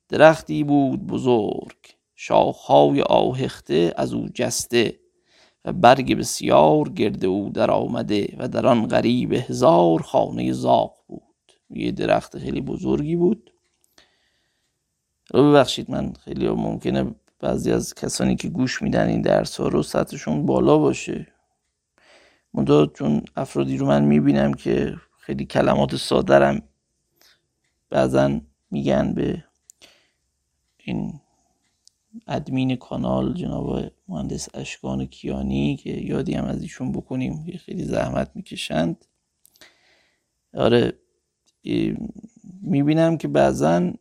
[0.10, 1.78] درختی بود بزرگ
[2.16, 5.00] شاخهای آهخته از او جسته
[5.66, 11.24] و برگ بسیار گرد او در آمده و در آن غریب هزار خانه زاغ بود.
[11.70, 13.54] یه درخت خیلی بزرگی بود.
[15.34, 19.84] رو ببخشید من خیلی ممکنه بعضی از کسانی که گوش میدن این درس ها رو
[19.84, 21.28] سطحشون بالا باشه.
[22.58, 26.62] منتها چون افرادی رو من می‌بینم که خیلی کلمات سادرم
[27.90, 28.40] بعضا
[28.72, 29.44] میگن به
[30.78, 31.20] این
[32.28, 39.06] ادمین کانال جناب مهندس اشکان کیانی که یادی هم از ایشون بکنیم خیلی زحمت می‌کشند.
[40.54, 40.94] آره
[42.62, 43.92] می‌بینم که بعضا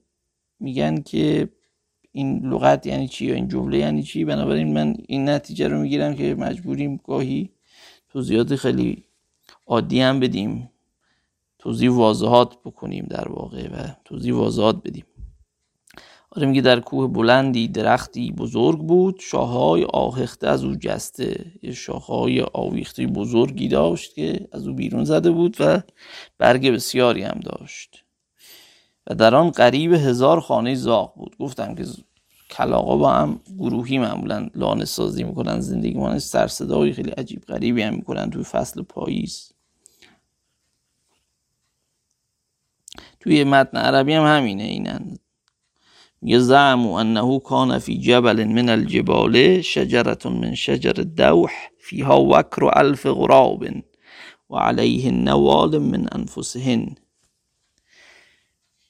[0.61, 1.49] میگن که
[2.13, 6.15] این لغت یعنی چی یا این جمله یعنی چی؟ بنابراین من این نتیجه رو می‌گیرم
[6.15, 7.56] که مجبوریم گاهی
[8.17, 9.05] توضیحات خیلی
[9.67, 10.71] عادی هم بدیم.
[11.59, 15.05] توضیح واضحات بکنیم در واقع و توضیح واضحات بدیم.
[16.31, 21.45] آره میگه در کوه بلندی درختی بزرگ بود شاخهای آهخته از او جسته.
[21.63, 25.83] یه شاخهای آویخته بزرگی داشت که از او بیرون زده بود و
[26.39, 28.05] برگ بسیاری هم داشت.
[29.07, 31.37] و در آن قریب هزار خانه زاغ بود.
[31.39, 31.85] گفتم که
[32.51, 37.95] کلاقا با هم گروهی معمولا لانه سازی می‌کنن زندگی مانش سرصدای خیلی عجیب غریبی هم
[37.95, 39.53] می‌کنن توی فصل پاییز.
[43.21, 45.19] توی متن عربی هم همینه اینن.
[46.23, 53.07] میگه زعمو انه کان فی جبل من الجبال شجرت من شجر دوح فیها وکر الف
[53.07, 53.65] غراب
[54.51, 56.97] و علیه نوال من انفسهن.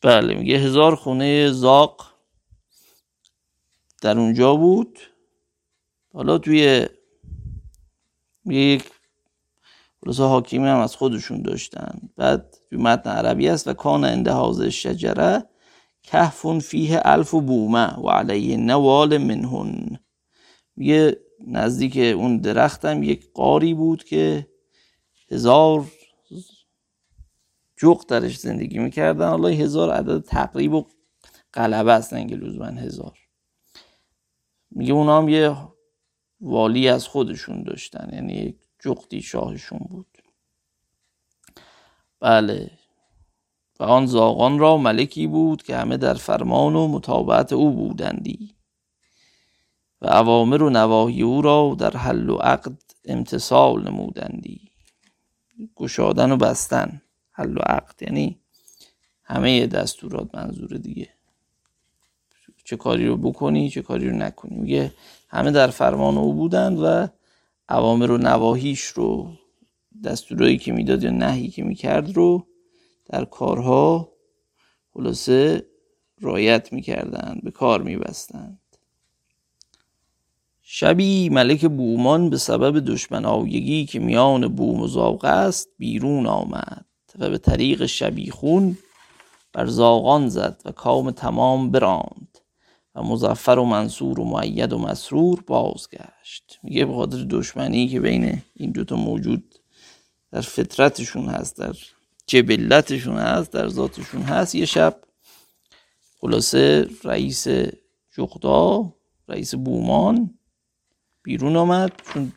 [0.03, 2.16] بله میگه هزار خونه زاق
[4.03, 4.99] در اونجا بود.
[6.13, 6.87] حالا توی
[8.47, 8.91] یک
[10.05, 11.99] خلاصه حاکمی هم از خودشون داشتن.
[12.17, 15.45] بعد توی متن عربی است و کان انده شجره
[16.03, 19.99] کهفون فیه الف و بومه و علیه نوال منهن.
[20.77, 24.49] میگه نزدیک اون درختم یک قاری بود که
[25.31, 25.87] هزار
[27.77, 29.29] جوق درش زندگی می‌کردن.
[29.29, 30.87] حالا هزار عدد تقریب و
[31.53, 33.19] قلبه هستن که لزوما هزار.
[34.77, 35.57] میگه اونا هم یه
[36.41, 40.07] والی از خودشون داشتن یعنی یک جغدی شاهشون بود.
[42.21, 42.71] بله.
[43.81, 48.55] و آن زاغان را ملکی بود که همه در فرمان و مطابعت او بودندی.
[50.01, 54.71] و اوامر و نواهی او را در حل و عقد امتصال نمودندی.
[55.77, 58.41] گشادن و بستن حل و عقد یعنی
[59.23, 61.16] همه دستورات منظور دیگه.
[62.67, 64.57] چه کاری رو بکنی چه کاری رو نکنی.
[64.57, 64.93] میگه
[65.29, 67.07] همه در فرمان او بودند و
[67.69, 69.33] اوامر و نواهیش رو
[70.05, 72.47] دستورایی که می‌داد یا نهی که می‌کرد رو
[73.09, 74.13] در کارها
[74.95, 75.67] خلاصه
[76.21, 78.61] رایت می‌کردند به کار میبستند.
[80.63, 86.87] شبی ملک بومان به سبب دشمن آویگی که میان بوم و زاغ است بیرون آمد
[87.19, 88.79] و به طریق شبیخون
[89.53, 92.39] بر زاغان زد و کام تمام براند.
[92.97, 96.59] و مزفر و منصور و معید و مسرور بازگشت.
[96.63, 99.55] میگه به خاطر دشمنی که بین این دوتا موجود
[100.33, 101.75] در فطرتشون هست در
[102.27, 104.55] جبلتشون هست در ذاتشون هست.
[104.55, 104.97] یه شب
[106.21, 107.47] خلاصه رئیس
[108.13, 108.93] جغدا
[109.29, 110.39] رئیس بومان
[111.23, 112.33] بیرون آمد چون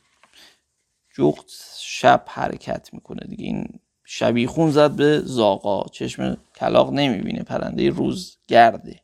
[1.15, 1.45] جغد
[1.79, 3.45] شب حرکت می‌کنه دیگه.
[3.45, 9.01] این شبیخون زد به زاقا چشم کلاق نمی‌بینه پرنده روز گرده.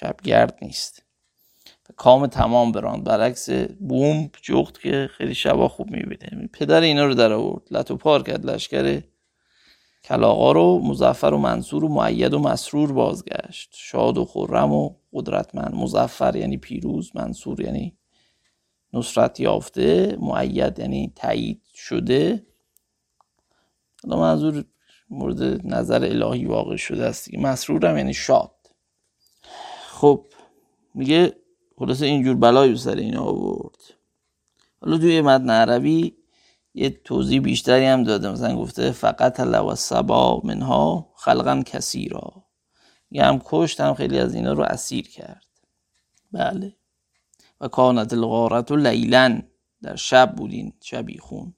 [0.00, 1.02] شبگرد نیست.
[1.96, 3.04] کام تمام براند.
[3.04, 6.48] برعکس بوم جغت که خیلی شبا خوب می‌بینه.
[6.52, 7.62] پدر اینا رو در آورد.
[7.70, 8.46] لطو پار کرد.
[8.46, 9.02] لشکر
[10.04, 13.70] کلاغا رو مزفر و منصور و معید و مسرور بازگشت.
[13.74, 15.74] شاد و خرم و قدرتمند.
[15.74, 17.98] مزفر یعنی پیروز منصور یعنی
[18.92, 22.46] نصرت یافته معید یعنی تایید شده.
[24.04, 24.64] منظور
[25.10, 27.34] مورد نظر الهی واقع شده است.
[27.34, 28.57] مسرورم یعنی شاد.
[30.00, 30.26] خب
[30.94, 31.36] میگه
[31.78, 33.76] خلاصه اینجور بلایی سر اینا آورد.
[34.80, 36.14] حالا توی متن عربی
[36.74, 42.44] یه توضیح بیشتری هم داده مثلا گفته فقط و سبا منها خلقا کسی را
[43.10, 45.46] یه هم کشت هم خیلی از اینا رو اسیر کرد.
[46.32, 46.76] بله.
[47.60, 49.42] و کانت الغارت و لیلن.
[49.82, 51.54] در شب بودین شبی خون.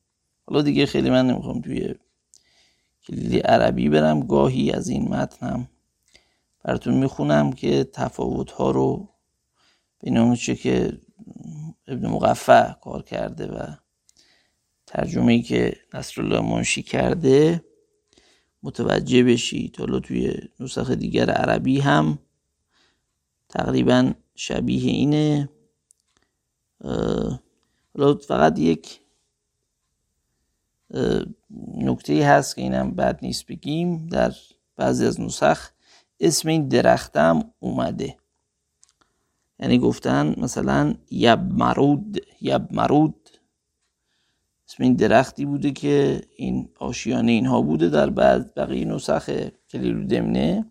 [0.46, 1.94] حالا دیگه خیلی من نمی‌خوام توی
[3.07, 4.20] کلیدی عربی برم.
[4.26, 5.68] گاهی از این متن هم
[6.64, 9.09] براتون می‌خونم که تفاوت ها رو
[10.01, 11.01] بین اون چه که
[11.87, 13.75] ابن مقفع کار کرده و
[14.87, 17.64] ترجمه ای که نصرالله منشی کرده
[18.62, 22.18] متوجه بشید حالا توی نسخه دیگر عربی هم
[23.49, 25.49] تقریبا شبیه اینه.
[27.94, 29.01] حالا فقط یک
[31.77, 34.33] نکته هست که اینم بد نیست بگیم در
[34.77, 35.70] بعضی از نسخ.
[36.20, 38.16] اسم این درختم اومده.
[39.59, 43.30] یعنی گفتن مثلا یب مرود یب مرود
[44.68, 50.70] اسم این درختی بوده که این آشیانه اینها بوده در بعد بقیه نسخ کلیلو دمنه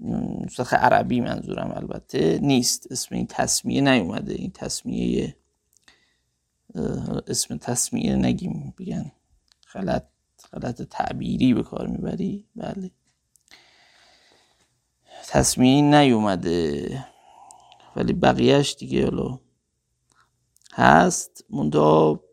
[0.00, 2.92] نسخ عربی منظورم البته نیست.
[2.92, 4.34] اسم این تصمیه نیومده.
[4.34, 5.36] این تصمیه
[7.26, 8.74] اسم تصمیه نگیم.
[8.78, 9.12] بگن
[9.72, 10.04] غلط
[10.52, 12.44] غلط تعبیری به کار می‌بری.
[12.56, 12.90] بله.
[15.28, 17.04] تصمیه نیومده.
[17.96, 19.40] ولی بقیهش دیگه حالا
[20.72, 21.44] هست.
[21.50, 22.24] منتها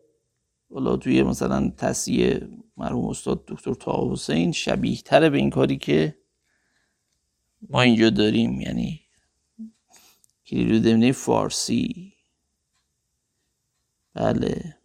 [0.74, 6.18] حالا توی مثلا تصیه مرحوم استاد دکتر تا حسین شبیه تره به این کاری که
[7.70, 8.60] ما اینجا داریم.
[8.60, 9.00] یعنی
[10.46, 12.12] کلیلو دمنه فارسی.
[14.14, 14.76] بله.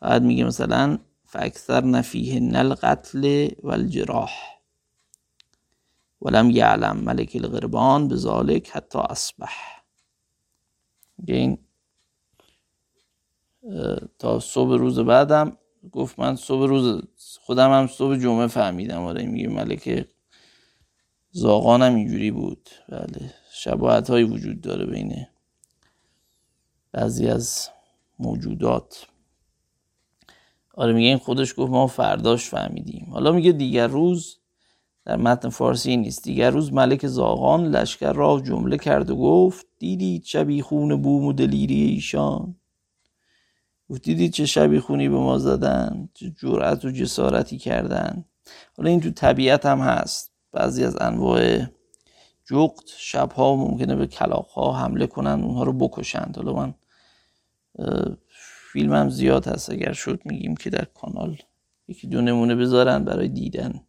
[0.00, 4.55] بعد میگه مثلا فاکثر نفیه نل قتل و الجراح.
[6.26, 9.52] ولم یعلم ملک الغربان به ذالک حتی اصبح.
[11.26, 11.58] این
[14.18, 15.58] تا صبح روز بعدم
[15.92, 17.02] گفت من صبح روز
[17.40, 19.02] خودم هم صبح جمعه فهمیدم.
[19.02, 20.08] آره میگه ملک
[21.30, 22.70] زاغانم اینجوری بود.
[22.88, 25.26] بله شباهت هایی وجود داره بین
[26.92, 27.68] بعضی از
[28.18, 29.06] موجودات.
[30.74, 33.06] آره میگه این خودش گفت ما فرداش فهمیدیم.
[33.10, 34.38] حالا میگه دیگر روز
[35.06, 36.24] در متن فارسی نیست.
[36.24, 41.32] دیگر روز ملک زاغان لشکر را جمله کرد و گفت دیدید شبی خون بوم و
[41.32, 42.56] دلیری ایشان؟
[43.90, 48.24] گفت دیدید چه شبی خونی به ما زدن چه جرأت و جسارتی کردن؟
[48.76, 50.32] حالا این تو طبیعت هم هست.
[50.52, 51.58] بعضی از انواع
[52.44, 56.36] جغت شبها ممکنه به کلاقها حمله کنن اونها رو بکشند.
[56.36, 56.74] حالا من
[58.72, 59.70] فیلمم زیاد هست.
[59.70, 61.36] اگر شد میگیم که در کانال
[61.88, 63.85] یکی دو نمونه بذارن برای دیدن.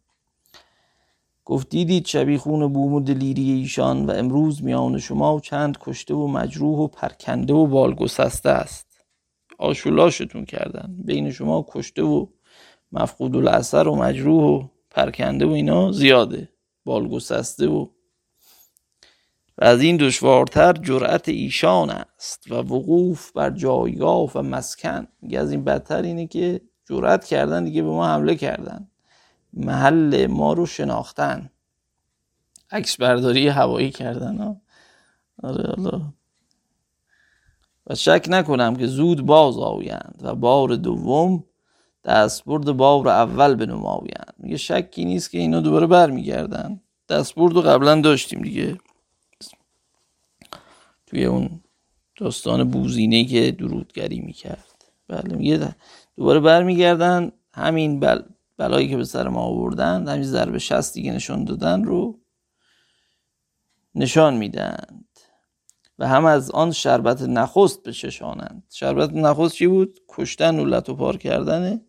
[1.48, 6.78] گفت دیدید شبیخون بوم و دلیری ایشان و امروز میان شما چند کشته و مجروح
[6.78, 8.86] و پرکنده و بالگسسته است.
[9.58, 10.94] آشولاشتون کردن.
[11.04, 12.26] بین شما کشته و
[12.92, 16.48] مفقود الاثر و مجروح و پرکنده و اینا زیاده.
[16.84, 17.86] بالگسسته و
[19.58, 25.08] و از این دشوارتر جرأت ایشان است و وقوف بر جایگاه و مسکن.
[25.36, 28.88] از این بدتر اینه که جرأت کردن دیگه به ما حمله کردن.
[29.58, 31.50] محل ما رو شناختن.
[32.70, 34.60] عکس برداری هوایی کردن
[35.42, 35.74] آره
[37.86, 41.44] و شک نکنم که زود باز آویند و بار دوم
[42.04, 46.80] دستبرد بار اول بنمایند میگه شکی نیست که اینا دوباره برمیگردن.
[47.08, 48.78] دستبرد رو قبلا داشتیم دیگه.
[51.06, 51.60] توی اون
[52.16, 54.84] داستان بوزینه که درودگری می‌کرد.
[55.08, 55.74] بله میگه
[56.16, 58.22] دوباره برمیگردن همین بل
[58.58, 62.20] بلایی که به سر ما آوردن همین ضرب شستی که نشان دادن رو
[63.94, 65.04] نشان میدند.
[65.98, 71.16] و هم از آن شربت نخست بچشانند شربت نخست چی بود؟ کشتن و و پار
[71.16, 71.80] کردن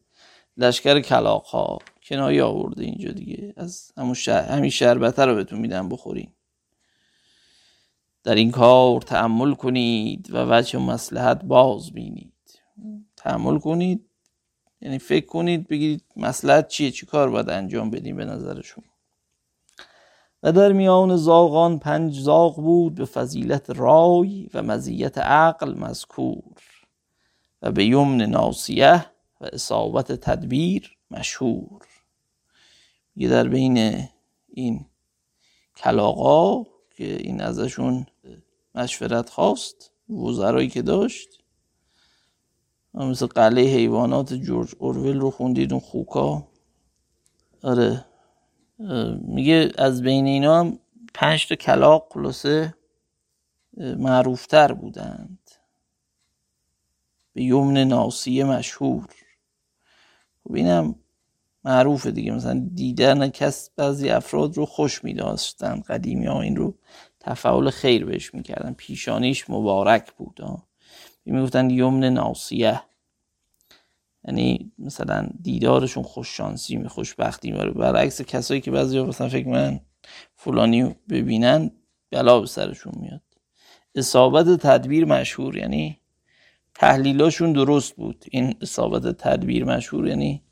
[0.58, 3.54] لشکر کلاق ها کنایه آورده اینجا دیگه.
[3.58, 6.32] از همون همین شربت رو بهتون میدن بخورین.
[8.24, 12.34] در این کار تعمل کنید و وجه مسلحت باز بینید.
[13.18, 14.09] تعمل کنید
[14.82, 18.84] یعنی فکر کنید بگید مسئلت چیه؟ چی کار باید انجام بدیم به نظر شما؟
[20.44, 26.62] و در میان زاغان پنج زاغ بود به فضیلت رای و مزیت عقل مذکور
[27.62, 29.06] و به یمن ناسیه
[29.42, 31.82] و اصابت تدبیر مشهور.
[33.16, 34.08] یه در بین
[34.48, 34.86] این
[35.76, 38.06] کلاقا که این ازشون
[38.76, 41.39] مشورت خواست وزرایی که داشت
[42.94, 46.48] مثل قلعه حیوانات جورج اورول رو خوندید اون خوکا.
[47.64, 48.06] آره.
[49.22, 50.80] میگه از بین اینا هم
[51.14, 52.74] پنج تا کلاق خلاصه
[53.78, 55.40] معروفتر بودند.
[57.34, 59.08] به یمن ناسیه مشهور.
[60.44, 60.96] خب اینم
[61.64, 62.32] معروفه دیگه.
[62.32, 66.76] مثلا دیدن کس بعضی افراد رو خوش می داشتن قدیمی ها این رو
[67.20, 68.74] تفاول خیر بهش می‌کردن.
[68.74, 70.42] پیشانیش مبارک بود
[71.32, 72.82] می‌گفتن یمن ناسیه
[74.28, 77.52] یعنی مثلا دیدارشون خوششانسی می خوشبختی.
[77.52, 79.80] میاره برعکس کسایی که بعضی مثلا فکر من
[80.36, 81.72] فلانی ببینن
[82.12, 83.22] بلا به سرشون میاد.
[83.96, 86.00] اصابت تدبیر مشهور یعنی
[86.76, 88.26] تحلیلاشون درست بود.
[88.32, 90.44] این اصابت تدبیر مشهور یعنی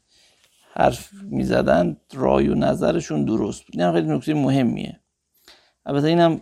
[0.73, 3.81] حرف می‌زدن رای و نظرشون درست بود.
[3.81, 4.99] این خیلی نکته مهمیه.
[5.85, 6.41] البته اینم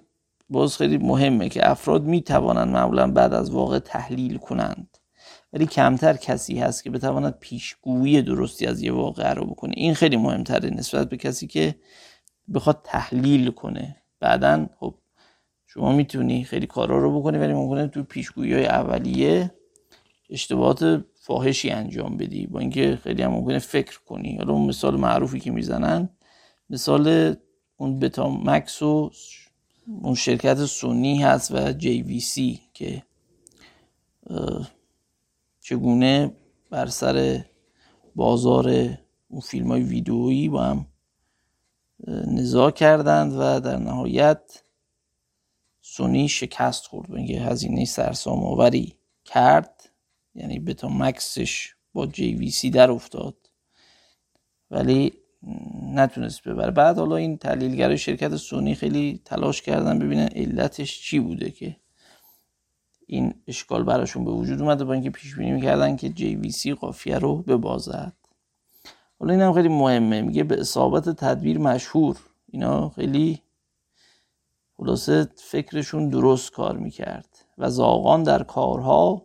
[0.49, 4.97] باز خیلی مهمه که افراد می‌توانند معمولا بعد از واقع تحلیل کنند.
[5.53, 9.73] ولی کمتر کسی هست که بتواند پیشگویی درستی از یه واقعه رو بکنه.
[9.77, 11.75] این خیلی مهمتره نسبت به کسی که
[12.53, 13.95] بخواد تحلیل کنه.
[14.19, 14.95] بعدا خب
[15.67, 19.51] شما می‌تونی خیلی کارا رو بکنی ولی ممکنه تو پیشگویی های اولیه
[20.29, 22.47] اشتباهات فاحشی انجام بدی.
[22.47, 24.37] با اینکه خیلی هم ممکنه فکر کنی.
[24.37, 26.09] حالا اون مثال معروفی که می‌زنن
[26.69, 27.35] مثال
[27.77, 29.11] اون بتا مکس و
[29.87, 33.03] اون شرکت سونی هست و جی وی سی که
[35.61, 36.35] چگونه
[36.69, 37.45] بر سر
[38.15, 38.69] بازار
[39.27, 40.87] اون فیلم های ویدئویی با هم
[42.07, 44.63] نزاع کردند و در نهایت
[45.81, 47.11] سونی شکست خورد.
[47.11, 49.89] و اینکه هزینه سرسام آوری کرد
[50.35, 53.35] یعنی بتا مکسش با جی وی سی در افتاد.
[54.71, 55.13] ولی
[55.93, 56.71] نتونست ببره.
[56.71, 61.75] بعد حالا این تحلیلگر شرکت سونی خیلی تلاش کردن ببینن علتش چی بوده که
[63.07, 66.73] این اشکال براشون به وجود اومده با اینکه پیش بینی می‌کردن که جی وی سی
[66.73, 68.13] قافیه رو ببازد
[69.19, 70.21] حالا این هم خیلی مهمه.
[70.21, 72.17] میگه به اصابت تدبیر مشهور.
[72.47, 73.41] اینا خیلی
[74.77, 77.45] خلاصه فکرشون درست کار می‌کرد.
[77.57, 79.24] و زاغان در کارها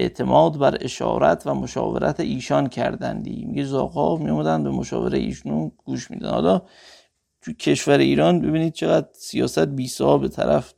[0.00, 3.44] اعتماد بر اشارت و مشاورت ایشان کردندی.
[3.44, 6.28] میگه زاغا میومدن به مشاوره ایشون گوش میدن.
[6.28, 6.62] حالا
[7.42, 9.90] تو کشور ایران ببینید چقدر سیاست بی
[10.20, 10.74] به طرف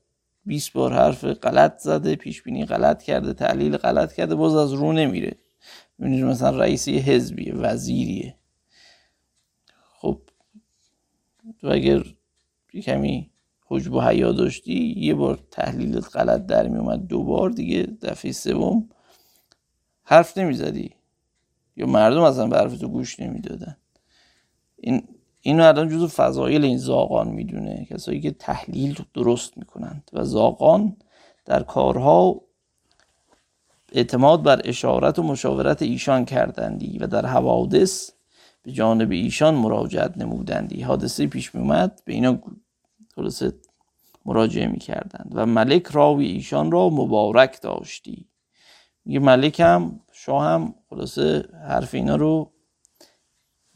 [0.47, 4.93] 20 بار حرف غلط زده پیش بینی غلط کرده تحلیل غلط کرده باز از رو
[4.93, 5.37] نمیره.
[6.01, 8.35] ببینید مثلا رئیس یه حزبیه وزیریه.
[10.01, 10.21] خب
[11.61, 12.05] تو اگر
[12.83, 13.31] کمی
[13.67, 18.33] حجب و حیا داشتی یه بار تحلیلت غلط در می اومد دو بار دیگه دفعه
[18.33, 18.89] سوم
[20.05, 20.91] حرف نمی‌زدی؟
[21.77, 23.77] یا مردم اصلا به حرف تو گوش نمی‌دادن؟
[24.77, 25.09] این
[25.41, 27.87] اینو الان جزو فضایل این زاغان می‌دونه.
[27.91, 30.11] کسایی که تحلیل درست می‌کنند.
[30.13, 30.97] و زاغان
[31.45, 32.41] در کارها
[33.93, 38.11] اعتماد بر اشارت و مشاورت ایشان کردندی و در حوادث
[38.63, 40.83] به جانب ایشان مراجعت نمودندی.
[40.83, 42.39] حادثه پیش میومد به اینا
[43.15, 43.53] خلاصه
[44.25, 45.33] مراجعه می‌کردند.
[45.35, 48.27] و ملک راوی ایشان را مبارک داشتی.
[49.05, 52.51] میگه ملک هم شاه هم خلاصه حرف اینا رو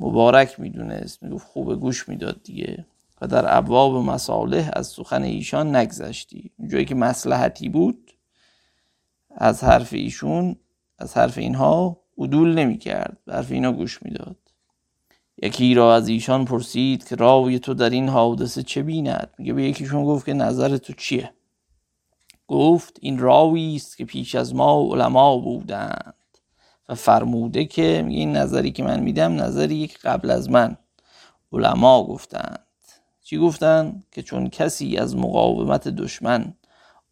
[0.00, 2.86] مبارک می‌دونست می‌گفت خوب گوش می‌داد دیگه.
[3.20, 6.50] و در ابواب مصالح از سخن ایشان نگذشتی.
[6.68, 8.12] جایی که مسلحتی بود
[9.30, 10.56] از حرف ایشون
[10.98, 13.16] از حرف اینها عدول نمی‌کرد.
[13.24, 14.36] به حرف اینا گوش می‌داد.
[15.42, 19.62] یکی را از ایشان پرسید که راوی تو در این حادثه چه بیند؟ میگه به
[19.62, 21.30] یکیشون گفت که نظر تو چیه؟
[22.48, 26.14] گفت این راوی است که پیش از ما علما بودند
[26.88, 30.76] و فرموده که این نظری که من میدم نظری که قبل از من.
[31.52, 32.66] علما گفتند.
[33.22, 36.54] چی گفتند؟ که چون کسی از مقاومت دشمن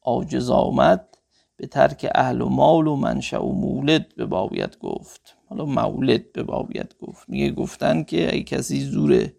[0.03, 1.19] عاجز آمد
[1.57, 5.37] به ترک اهل و مال و منشأ و مولد به باید گفت.
[5.47, 7.29] حالا مولد به باید گفت.
[7.29, 9.33] میگه گفتن که اگه کسی زور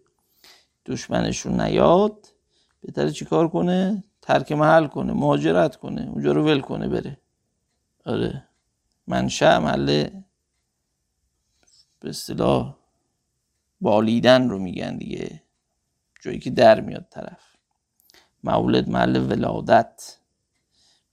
[0.86, 2.28] دشمنشون نیاد
[2.82, 7.18] بهتره چیکار کنه؟ ترک محل کنه مهاجرت کنه اونجا رو ول کنه بره.
[8.06, 8.48] آره.
[9.08, 10.10] منشأ محل
[12.00, 12.78] به اصطلاح
[13.82, 15.44] بالیدن رو میگن دیگه.
[16.22, 17.56] جایی که در میاد طرف.
[18.44, 20.18] مولد محل ولادت.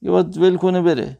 [0.01, 1.19] یه باید ول کنه بره.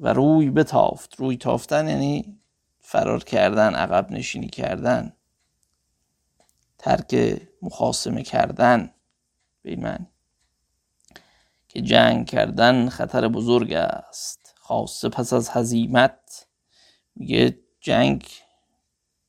[0.00, 1.20] و روی بتافت.
[1.20, 2.40] روی تافتن یعنی
[2.80, 5.12] فرار کردن عقب نشینی کردن.
[6.78, 8.90] ترک مخاسمه کردن.
[9.66, 10.06] به من
[11.68, 14.54] که جنگ کردن خطر بزرگ است.
[14.58, 16.46] خاصه پس از هزیمت.
[17.16, 18.24] میگه جنگ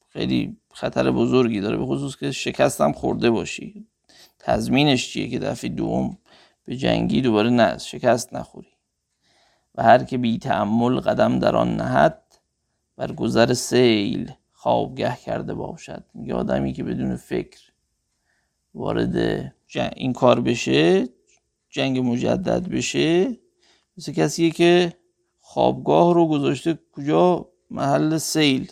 [0.09, 3.88] خیلی خطر بزرگی داره به خصوص که شکستم خورده باشی.
[4.39, 6.17] تضمینش چیه که دفعه دوم
[6.65, 8.73] به جنگی دوباره نه شکست نخوری؟
[9.75, 12.21] و هر که بی تعمل قدم در آن نهد
[12.97, 16.03] بر گذر سیل خوابگه کرده باشد.
[16.13, 17.71] میگه آدمی که بدون فکر
[18.78, 19.53] وارد
[19.95, 21.09] این کار بشه
[21.69, 23.38] جنگ مجدد بشه.
[23.97, 24.93] مثل کسیه که
[25.39, 28.71] خوابگاه رو گذاشته کجا؟ محل سیل.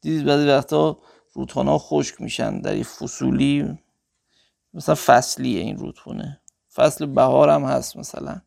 [0.00, 0.98] دیدید بعضی وقتا
[1.32, 3.78] رودخانه خشک میشن در یه فصولی.
[4.74, 6.40] مثلا فصلیه این رودخونه.
[6.74, 8.40] فصل بهار هم هست مثلا.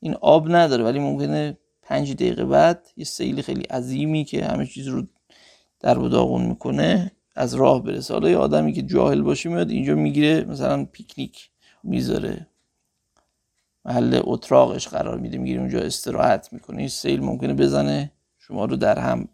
[0.00, 4.88] این آب نداره ولی ممکنه پنج دقیقه بعد یه سیل خیلی عظیمی که همه چیز
[4.88, 5.02] رو
[5.80, 8.14] در و داغون می‌کنه از راه برسه.
[8.14, 11.50] حالا یه آدمی که جاهل باشه میاد اینجا می‌گیره مثلا پیکنیک
[11.82, 12.46] می‌ذاره.
[13.84, 16.78] محل اتراقش قرار میده می‌گیره اونجا استراحت می‌کنه.
[16.78, 19.28] این سیل ممکنه بزنه شما رو در هم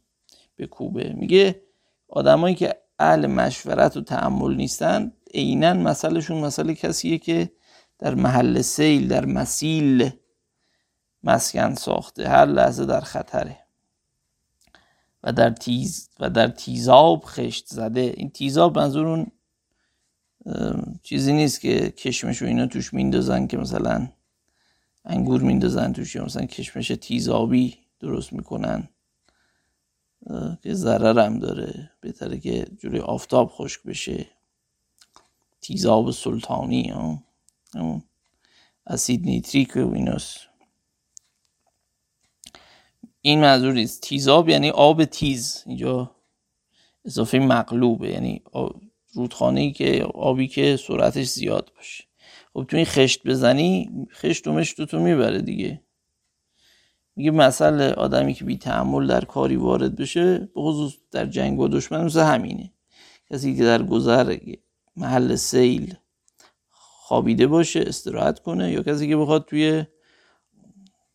[0.58, 1.12] بکوبه.
[1.12, 1.62] میگه
[2.08, 7.52] آدمایی که اهل مشورت و تعمل نیستن عینا مسئلهشون مسئله کسیه که
[7.98, 10.10] در محل سیل در مسیل
[11.24, 12.28] مسکن ساخته.
[12.28, 13.59] هر لحظه در خطره.
[15.22, 18.14] و در تیز و در تیزاب خشت زده.
[18.16, 19.26] این تیزاب منظور اون
[21.02, 24.08] چیزی نیست که کشمش و اینا توش میندازن که مثلا
[25.04, 28.88] انگور میندازن توش یا مثلا کشمش تیزابی درست می‌کنن.
[30.62, 31.90] که ضرر هم داره.
[32.00, 34.26] بهتره که جوری آفتاب خشک بشه.
[35.60, 37.22] تیزاب سلطانی ها.
[38.86, 40.49] اسید نیتریک و ایناست.
[43.20, 44.02] این منظور نیست.
[44.02, 45.62] تیزاب یعنی آب تیز.
[45.66, 46.10] اینجا
[47.04, 48.42] اضافه مقلوبه یعنی
[49.14, 52.04] رودخانه ای که آبی که سرعتش زیاد باشه.
[52.54, 55.82] خب تو این خشت بزنی خشت و مشت تو می‌بره دیگه.
[57.16, 61.68] میگه مسئله آدمی که بی تحمل در کاری وارد بشه به خصوص در جنگ با
[61.68, 62.72] دشمن مثل همینه.
[63.30, 64.36] کسی که در گذر
[64.96, 65.94] محل سیل
[66.70, 69.84] خوابیده باشه استراحت کنه یا کسی که بخواد توی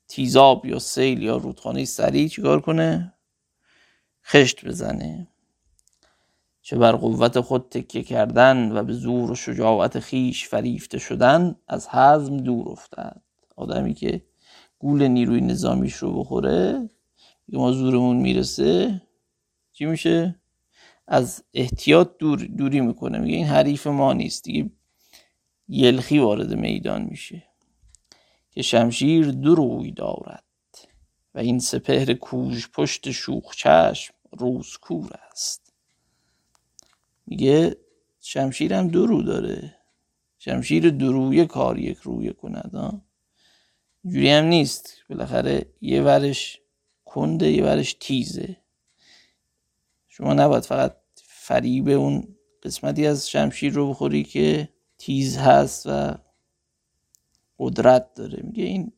[0.08, 3.14] تیزاب یا سیل یا رودخانه سریع چیکار کنه؟
[4.26, 5.28] خشت بزنه.
[6.62, 11.88] چه بر قوت خود تکیه کردن و به زور و شجاعت خیش فریفته شدن از
[11.90, 13.22] حزم دور افتد.
[13.56, 14.22] آدمی که
[14.80, 16.90] گول نیروی نظامیش رو بخوره
[17.50, 19.02] ما زورمون می‌رسه
[19.72, 20.36] چی میشه؟
[21.08, 23.18] از احتیاط دور دوری می‌کنه.
[23.18, 24.44] میگه این حریف ما نیست.
[24.44, 24.70] دیگه
[25.68, 27.44] یلخی وارد میدان میشه.
[28.56, 30.44] که شمشیر دو روی دارد
[31.36, 35.74] و این سپهر کوش پشت شوخ چشم روز کور است.
[37.28, 37.78] میگه
[38.22, 39.76] شمشیر هم دو رو داره.
[40.38, 43.04] شمشیر دو روی کار یک روی کند
[44.06, 44.98] جوری هم نیست.
[45.10, 46.60] بالاخره یه ورش
[47.06, 48.58] کنده یه ورش تیزه.
[50.08, 56.25] شما نباید فقط فریب اون قسمتی از شمشیر رو بخوری که تیز هست و
[57.60, 58.44] قدرت داره.
[58.44, 58.92] میگه این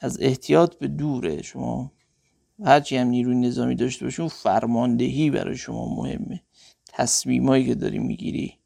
[0.00, 1.92] از احتیاط به دوره شما.
[2.64, 6.42] هرچی هم نیروی نظامی داشته باشی فرماندهی برای شما مهمه.
[6.86, 8.58] تصمیمایی که داری می‌گیری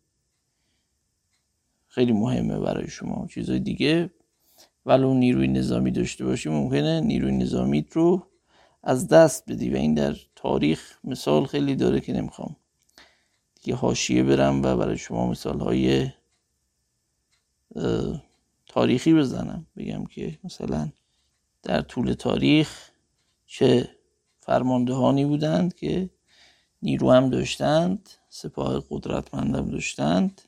[1.89, 3.27] خیلی مهمه برای شما.
[3.27, 4.11] چیزای دیگه
[4.87, 8.27] ولو نیروی نظامی داشته باشی ممکنه نیروی نظامیت رو
[8.83, 12.57] از دست بدی و این در تاریخ مثال خیلی داره که نمی‌خوام
[13.63, 16.09] دیگه حاشیه برم و برای شما مثال های
[18.75, 19.67] تاریخی بزنم.
[19.77, 20.89] بگم که مثلا
[21.63, 22.91] در طول تاریخ
[23.47, 23.89] چه
[24.39, 26.11] فرماندهانی بودند که
[26.83, 30.43] نیرو هم داشتند سپاه قدرتمند هم داشتند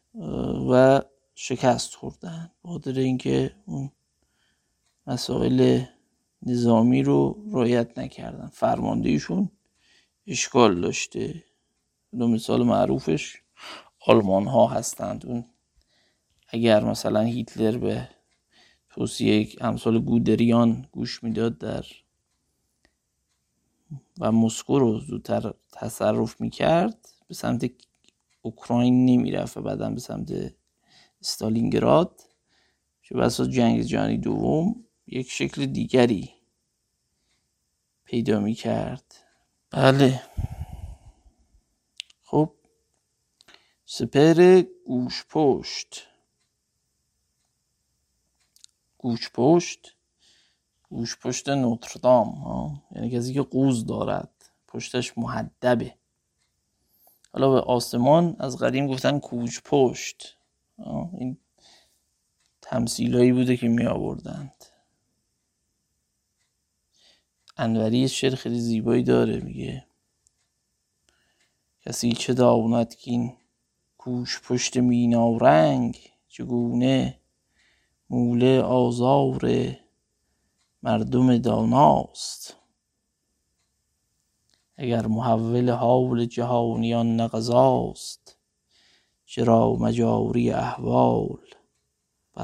[0.71, 1.03] و
[1.35, 3.91] شکست خوردن بخاطر اینکه اون
[5.07, 5.83] مسائل
[6.43, 8.47] نظامی رو رایت نکردن.
[8.47, 9.51] فرماندهیشون
[10.27, 11.45] اشکال داشته.
[12.19, 13.37] دو مثال معروفش
[14.07, 15.27] آلمان ها هستند.
[15.27, 15.45] اون
[16.49, 18.16] اگر مثلا هیتلر به
[18.97, 21.85] توصیه امثال گودریان گوش می‌داد در
[24.19, 27.09] و مسکو رو زودتر تصرف می‌کرد.
[27.29, 27.71] به سمت
[28.43, 30.55] اوکراین نمی‌رفت و بعدا به سمت
[31.21, 32.21] استالینگراد.
[33.03, 36.31] چه بسا جنگ جهانی دوم یک شکل دیگری
[38.05, 39.15] پیدا می‌کرد.
[39.71, 40.23] بله.
[42.23, 42.53] خب
[43.87, 46.07] سپر گوش پشت
[49.07, 49.97] گوش پشت.
[50.91, 54.51] گوش پشت نوتردام یعنی کسی که قوز دارد.
[54.69, 55.95] پشتش محدبه.
[57.33, 60.37] حالا به آسمان از قدیم گفتن کوچ پشت.
[61.19, 61.37] این
[62.63, 64.65] تمثیلایی بوده که می آوردند.
[67.57, 69.87] انوری شعر خیلی زیبایی داره میگه.
[71.81, 73.37] کسی چه داند که این
[73.99, 75.99] کوش پشت مینا رنگ
[76.29, 77.21] چگونه
[78.11, 79.41] موله آزار
[80.83, 82.57] مردم داناست.
[84.77, 88.39] اگر محول حال جهانیان نقضاست
[89.25, 91.47] چرا مجاری احوال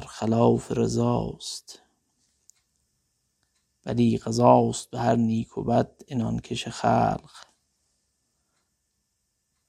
[0.01, 1.83] خلاف رضاست؟
[3.87, 7.31] ولی قضاست به هر نیک و بد انان کش خلق.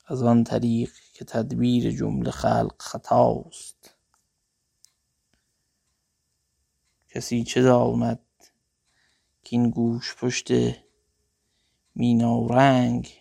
[0.05, 3.92] از آن طریق که تدبیر جمله خلق خطاست.
[7.14, 8.20] کسی چه داند
[9.43, 10.51] که این گوش پشت
[12.49, 13.14] رنگ؟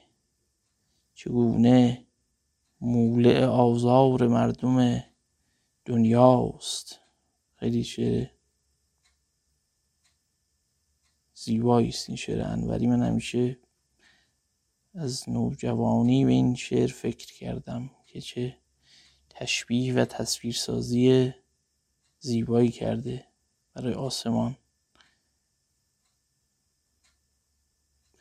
[1.14, 2.07] چگونه
[2.80, 5.05] مولع آزار مردم
[5.84, 7.01] دنیاست؟
[7.55, 8.26] خیلی شعر
[11.34, 12.86] زیبایی است این شعر انوری.
[12.86, 13.59] من همیشه
[14.95, 18.57] از نوجوانی به این شعر فکر کردم که چه
[19.30, 21.34] تشبیه و تصویرسازی
[22.18, 23.32] زیبایی کرده.
[23.74, 24.56] برای آسمان.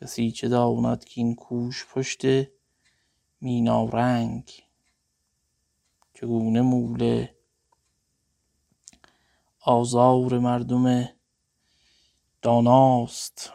[0.00, 2.22] کسی چه داند که این کوش پشت
[3.40, 4.50] مینا رنگ؟
[6.14, 7.36] چگونه موله
[9.60, 11.08] آزار مردم
[12.42, 13.52] داناست؟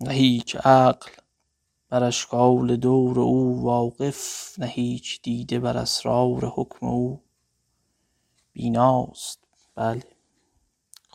[0.00, 1.10] نه هیچ عقل
[1.88, 7.22] بر اشکال دور او واقف نه هیچ دیده بر اسرار حکم او
[8.52, 9.40] بیناست.
[9.74, 10.13] بله.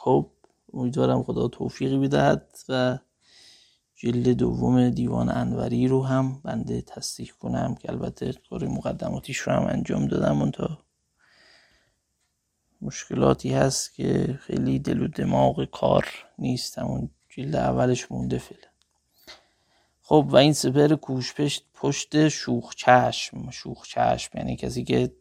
[0.02, 0.30] خب
[0.74, 2.98] امیدوارم خدا توفیقی بدهد و
[3.96, 9.64] جلد دوم دیوان انوری رو هم بنده تصدیق کنم که البته کار مقدماتیش رو هم
[9.64, 10.78] انجام دادم اون تا
[12.82, 16.80] مشکلاتی هست که خیلی دل و دماغ کار نیست.
[16.80, 18.70] همون جلد اولش مونده فعلا.
[20.02, 23.50] خب و این سپر کوش پشت پشت شوخ چشم.
[23.50, 25.12] شوخ چشم یعنی کسی که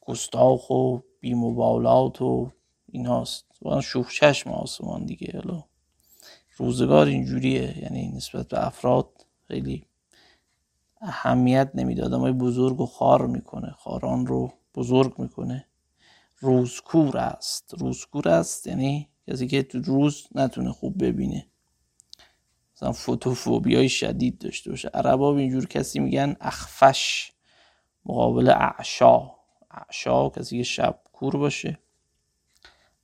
[0.00, 2.50] گستاخ و بیمبالات و
[2.96, 5.40] ایناست و شوخ چشم آسمان دیگه.
[5.44, 5.64] حالا
[6.56, 7.78] روزگار اینجوریه.
[7.82, 9.08] یعنی نسبت به افراد
[9.48, 9.86] خیلی
[11.00, 13.70] اهمیت نمی‌داد اما بزرگ و خار می‌کنه.
[13.78, 15.66] خاران رو بزرگ می‌کنه.
[16.40, 17.74] روزکور است.
[17.78, 21.46] روزکور است یعنی کسی که تو روز نتونه خوب ببینه.
[22.76, 24.88] مثلا فوتوفوبیای شدید داشته باشه.
[24.88, 27.32] عربا به اینجور کسی میگن اخفش
[28.06, 29.30] مقابل اعشا.
[29.70, 31.78] اعشا کسی که شب کور باشه.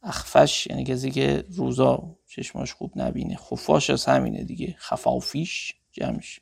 [0.03, 3.37] اخفش یعنی کسی که روزا چشماش خوب نبینه.
[3.37, 4.77] خفاش از همینه دیگه.
[4.79, 6.41] خفافیش جمعش.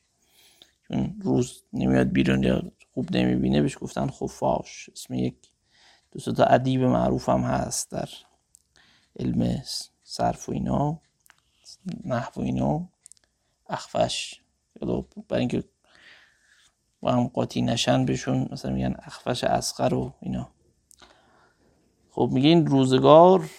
[0.88, 2.62] چون روز نمیاد بیرون یا
[2.94, 4.90] خوب نمی‌بینه بهش گفتن خفاش.
[4.92, 5.34] اسم یک
[6.12, 8.08] دو تا ادیب معروف هم هست در
[9.18, 9.62] علم
[10.04, 11.00] صرف و اینا
[12.04, 12.88] نحو و اینا.
[13.68, 14.40] اخفش.
[15.28, 15.64] برای اینکه
[17.00, 20.50] با هم قاطی نشن بهشون مثلا میگن اخفش اسقر و اینا.
[22.10, 23.50] خب میگه این روزگار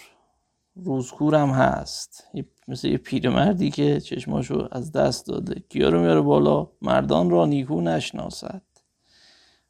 [0.74, 2.28] روزکور هم هست
[2.68, 5.62] مثل یه پیرمردی که چشماشو از دست داده.
[5.68, 8.62] کیا رو میاره بالا؟ مردان را نیکو نشناسد.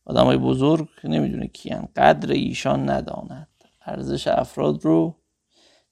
[0.05, 1.89] آدم های بزرگ نمی‌دونه کیان.
[1.97, 3.49] قدر ایشان نداند.
[3.87, 5.17] ارزش افراد رو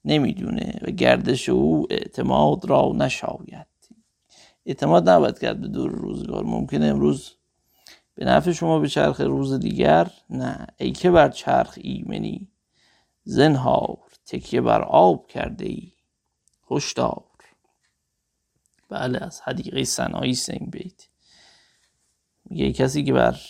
[0.05, 3.67] نمی‌دونه و گردش او اعتماد را نشاید.
[4.67, 6.45] اعتماد نباید کرد به دور روزگار.
[6.45, 7.31] ممکنه امروز
[8.15, 10.67] به نفع شما به چرخ روز دیگر؟ نه.
[10.77, 12.50] ای که بر چرخ ایمنی.
[13.31, 15.93] زنهار تکیه بر آب کرده ای
[16.71, 17.25] هشدار.
[18.89, 21.09] بله از حدیقه سنایی این بیت.
[22.45, 23.41] میگه کسی که بر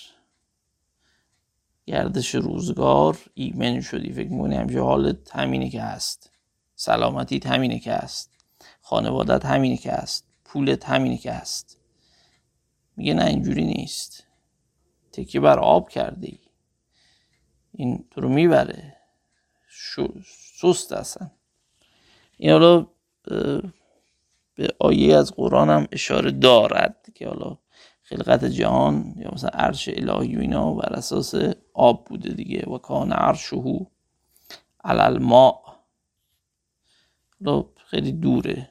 [1.87, 6.31] گردش روزگار ایمن شدی فکر می‌کنی همچه حالت همینه که هست.
[6.75, 8.31] سلامتیت همینه که هست.
[8.81, 10.29] خانوادت همینه که هست.
[10.45, 11.79] پولت همینه که هست.
[12.97, 14.27] میگه نه اینجوری نیست.
[15.13, 16.39] تکیه بر آب کرده ای
[17.73, 19.00] این تو رو می‌بره.
[20.61, 21.31] سست هستن.
[22.37, 22.87] این حالا
[24.55, 27.59] به آیه از قرآن هم اشاره دارد که حالا
[28.03, 31.35] خلقت جهان یا مثلا عرش الهی و اینا بر اساس
[31.75, 32.61] آب بوده دیگه.
[32.61, 33.87] و کان عرشه
[34.85, 35.63] علل ما
[37.77, 38.71] خیلی دوره.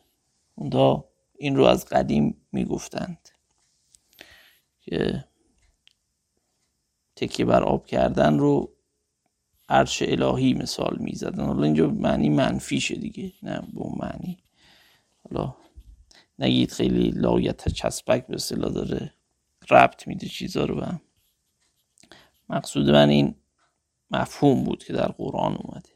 [0.56, 1.06] اونها
[1.38, 3.30] این رو از قدیم می‌گفتند
[4.82, 5.26] که
[7.16, 8.72] تکیه بر آب کردن رو
[9.70, 11.46] عرش الهی مثال می‌زدن.
[11.46, 14.38] حالا اینجا معنی منفیشه دیگه نه به معنی.
[15.24, 15.56] حالا
[16.40, 19.14] نگید خیلی لایت چسبک به صلاح داره
[19.70, 21.00] ربط میده چیزا رو به
[22.50, 23.36] مقصود من این
[24.12, 25.90] مفهوم بود که در قرآن اومده.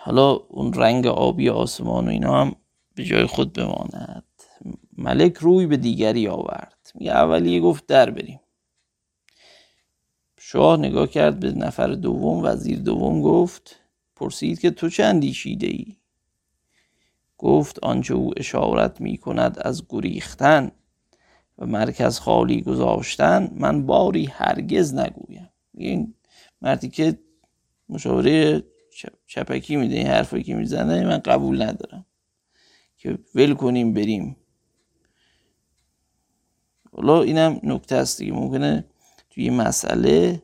[0.00, 2.56] حالا اون رنگ آبی آسمان و اینا هم
[2.94, 4.24] به جای خود بماند.
[4.98, 6.92] ملک روی به دیگری آورد.
[6.94, 8.40] میگه اولیه گفت در بریم.
[10.52, 13.80] شاه نگاه کرد به نفر دوم وزیر دوم گفت
[14.16, 15.96] پرسید که تو چه اندیشیده ای
[17.38, 20.70] گفت آنچه او اشارت می کند از گریختن
[21.58, 25.50] و مرکز خالی گذاشتن من باری هرگز نگویم.
[25.74, 26.14] این
[26.62, 27.18] مردی که
[27.88, 28.62] مشاوره
[29.26, 32.06] چپکی میده این حرفی که می‌زنه من قبول ندارم.
[32.96, 34.36] که ول کنیم بریم.
[36.92, 38.32] حالا اینم نکته است دیگه.
[38.32, 38.89] ممکنه
[39.40, 40.42] توی مسئله.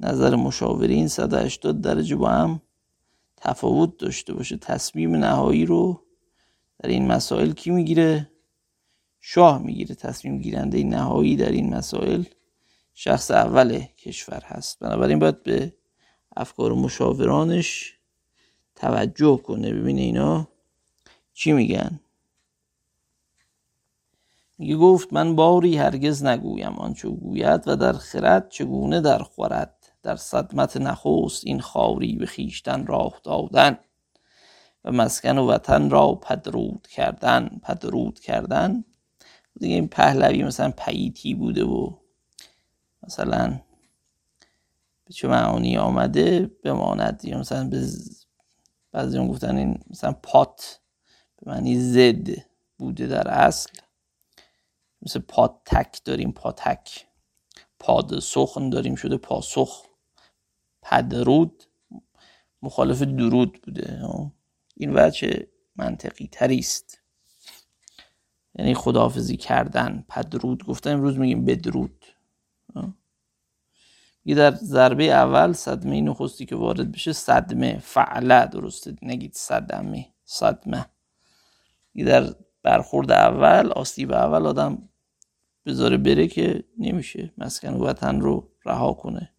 [0.00, 2.62] نظر مشاورین 180 درجه با هم
[3.36, 4.56] تفاوت داشته باشه.
[4.56, 6.02] تصمیم نهایی رو
[6.78, 8.30] در این مسائل کی می‌گیره؟
[9.20, 9.94] شاه می‌گیره.
[9.94, 12.22] تصمیم گیرنده نهایی در این مسائل
[12.94, 14.78] شخص اول کشور هست.
[14.78, 15.74] بنابراین باید به
[16.36, 17.94] افکار مشاورانش
[18.74, 19.72] توجه کنه.
[19.72, 20.48] ببینه اینا
[21.32, 22.00] چی میگن؟
[24.60, 30.16] میگه گفت من باری هرگز نگویم آنچه گوید و در خرد چگونه در خورد؟ در
[30.16, 33.78] صدمت نخست این خاری به خیشتن راه دادن
[34.84, 38.84] و مسکن و وطن را پدرود کردن پدرود کردن؟
[39.60, 41.92] دیگه این پهلوی مثلا پیتی بوده و
[43.02, 43.60] مثلا
[45.04, 47.88] به چه معانی آمده بماند؟ یا مثلا به
[48.92, 50.80] بعضی گفتن این مثلا پات
[51.36, 52.28] به معنی زد
[52.78, 53.70] بوده در اصل.
[55.02, 57.06] مثل پاتک داریم پاتک.
[57.78, 59.86] پاد سخن داریم شده پاسخ.
[60.82, 61.64] پدرود
[62.62, 64.02] مخالف درود بوده.
[64.76, 65.46] این وجه
[65.76, 67.00] منطقی تری است
[68.54, 70.92] یعنی خداحافظی کردن پدرود گفتن.
[70.92, 72.06] امروز میگیم بدرود.
[74.24, 77.78] یه در ضربه اول صدمه نخستی که وارد بشه صدمه.
[77.78, 78.96] فعله درسته.
[79.02, 80.06] نگید صدمه.
[80.24, 80.86] صدمه.
[81.94, 84.89] یه در برخورد اول آسیب اول آدم
[85.66, 87.32] بذاره بره که نمیشه.
[87.38, 89.30] مسکن وطن رو رها کنه.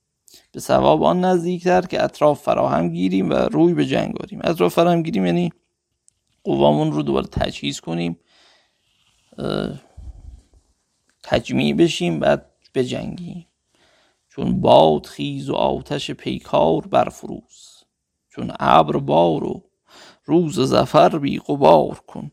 [0.51, 4.39] به ثواب آن نزدیکتر که اطراف فراهم گیریم و روی به جنگ آریم.
[4.43, 5.51] اطراف فراهم گیریم یعنی
[6.43, 8.19] قوامون رو دوباره تجهیز کنیم
[11.23, 12.45] تجمیع بشیم بعد
[12.75, 13.47] بجنگیم.
[14.29, 17.83] چون باد خیز و آتش پیکار برفروز.
[18.29, 19.63] چون ابر بار و
[20.25, 22.31] روز زفر بی قبار کن.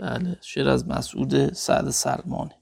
[0.00, 2.54] بله شعر از مسعود سعد سلمانه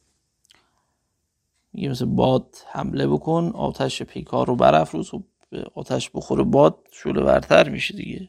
[1.72, 7.22] میگه مثل باد حمله بکن آتش پیکار رو برافروز و به آتش بخوره باد شوله
[7.22, 8.28] ورتر میشه دیگه.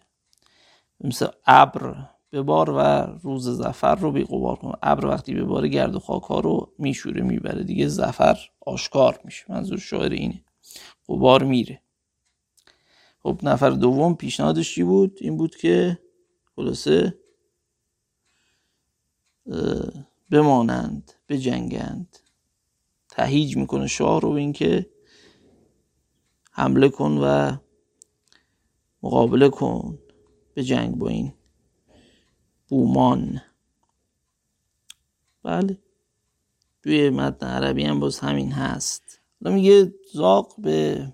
[1.02, 2.80] مثل ابر ببار و
[3.24, 4.74] روز زفر رو بیقبار کن.
[4.84, 9.46] ابر وقتی بباره گرد و خاک ها رو میشوره می‌بره دیگه زفر آشکار میشه.
[9.50, 10.44] منظور شاعر اینه.
[11.10, 11.82] قبار میره.
[13.24, 16.00] خب نفر دوم پیشنهادش چی بود؟ این بود که
[16.56, 17.19] خلاصه
[20.32, 22.18] بمانند بجنگند.
[23.10, 24.90] تهیج می‌کنه شاه رو اینکه
[26.52, 27.58] حمله کن و
[29.04, 30.00] مقابله کن
[30.54, 31.34] به جنگ با این
[32.68, 33.42] بومان.
[35.44, 35.78] بله.
[36.84, 39.22] توی متن عربی هم باز همین هست.
[39.44, 41.08] حالا میگه زاق به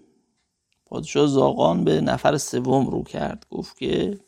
[0.86, 3.46] پادشاه زاقان به نفر سوم رو کرد.
[3.50, 4.20] گفت که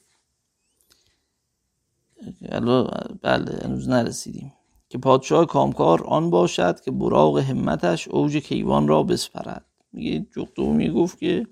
[3.22, 4.54] بله هنوز نرسیدیم.
[4.90, 9.66] که پادشاه کامکار آن باشد که براغ همتش اوج کیوان را بسپرد.
[9.92, 11.48] میگه جغدو گفت که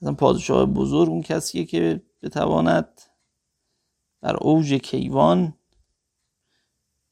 [0.00, 3.00] مثلا پادشاه بزرگ اون کسیه که بتواند
[4.22, 5.54] در اوج کیوان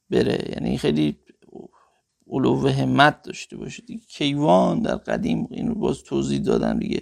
[0.09, 0.51] بره.
[0.55, 1.19] یعنی خیلی
[2.31, 3.83] علو همت داشته باشه.
[3.83, 7.01] دیگه کیوان در قدیم این باز توضیح دادم دیگه.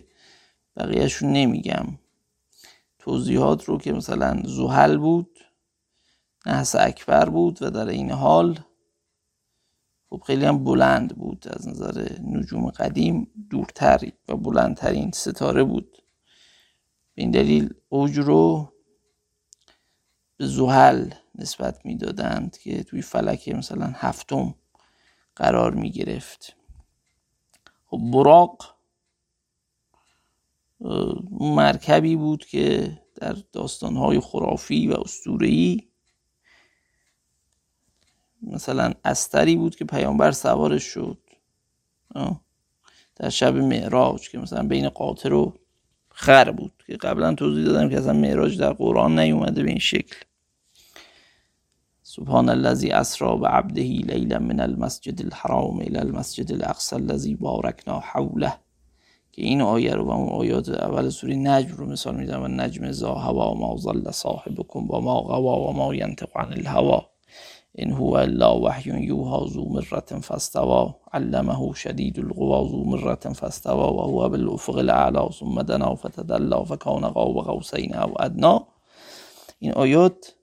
[0.75, 1.85] بقیهشون نمیگم.
[2.99, 5.38] توضیحات رو که مثلا زحل بود
[6.45, 8.59] نحس اکبر بود و در این حال
[10.09, 11.47] خب خیلی هم بلند بود.
[11.47, 15.97] از نظر نجوم قدیم دورتر و بلندترین ستاره بود.
[17.15, 18.73] به این دلیل اوج رو
[20.37, 24.55] به زحل نسبت می‌دادند که توی فلک مثلا هفتم
[25.35, 26.55] قرار می گرفت
[27.85, 28.75] خب براق
[31.31, 35.88] مرکبی بود که در داستانهای خرافی و اسطوره‌ای
[38.41, 41.17] مثلا استری بود که پیامبر سوارش شد.
[43.15, 45.53] در شب معراج که مثلا بین قاطر و
[46.09, 50.15] خر بود که قبلا توضیح دادم که اصلا معراج در قرآن نیومده به این شکل.
[52.03, 58.53] سبحان الذي اسرا بعبده لیلا من المسجد الحرام الى المسجد الاقصى الذي بارکنا حوله.
[59.31, 62.43] که این آیه رو و اون آیات اول سوره نجم رو مثال می‌زنم.
[62.43, 65.93] و نجم زا هوا ما ظل صاحبكم و ما غوا و ما
[66.35, 67.18] عن الهوا.
[67.75, 74.01] این هو الا وحی یوها ذو مرت فاستوا علمه شدید القوا ذو مرت فاستوا و
[74.01, 78.67] هو بالافق الاعلا ثم دنا فتدلا فکان قاب قوسین او ادنا.
[79.59, 80.35] این آیات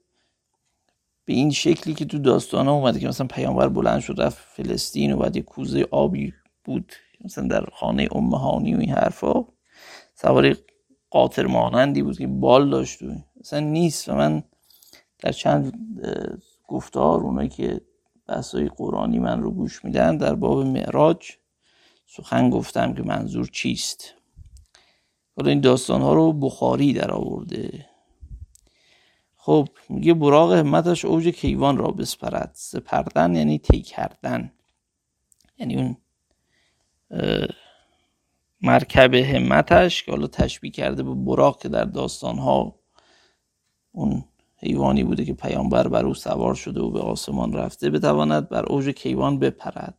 [1.25, 5.17] به این شکلی که تو داستان اومده که مثلا پیامبر بلند شد رفت فلسطین و
[5.17, 6.93] بعد یه کوزه آبی بود
[7.25, 9.45] مثلا در خانه امهانی و این حرفا.
[10.15, 10.55] سواری
[11.09, 14.43] قاطر مانندی بود که بال داشت و مثلا نیست و من
[15.19, 15.73] در چند
[16.67, 17.81] گفتار اونایی که
[18.27, 21.31] بحثای قرآنی من رو گوش میدن در باب معراج
[22.05, 24.13] سخن گفتم که منظور چیست؟
[25.37, 27.85] حالا این داستان ها رو بخاری در آورده.
[29.35, 32.51] خب میگه براغ همتش اوج کیوان را بسپرد.
[32.53, 34.51] سپردن یعنی تی کردن.
[35.57, 35.97] یعنی اون
[38.61, 42.79] مرکب همتش که حالا تشبیه کرده به براغ که در داستان ها
[43.91, 44.25] اون
[44.57, 48.89] حیوانی بوده که پیامبر بر او سوار شده و به آسمان رفته بتواند بر اوج
[48.89, 49.97] کیوان بپرد.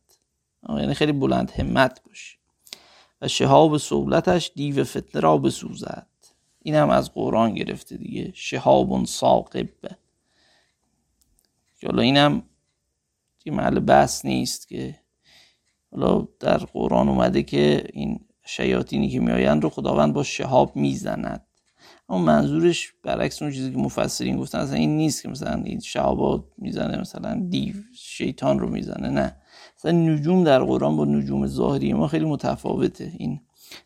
[0.69, 2.37] یعنی خیلی بلند همت باشه
[3.21, 6.07] و شهاب سولتش دیو فتنه را بسوزد.
[6.61, 8.31] این هم از قرآن گرفته دیگه.
[8.35, 9.69] شهاب ساقب
[11.85, 12.43] حالا اینم
[13.45, 14.99] یه محل بحث نیست که
[15.91, 21.47] حالا در قرآن اومده که این شیاطینی که میآیند رو خداوند با شهاب می‌زند.
[22.09, 26.43] اما منظورش برعکس اون چیزی که مفسرین گفتن اصلا این نیست که مثلا این شهابات
[26.57, 29.35] می‌زنه مثلا دیو شیطان رو می‌زنه نه.
[29.77, 33.11] مثلا نجوم در قرآن با نجوم ظاهری ما خیلی متفاوته.
[33.17, 33.41] این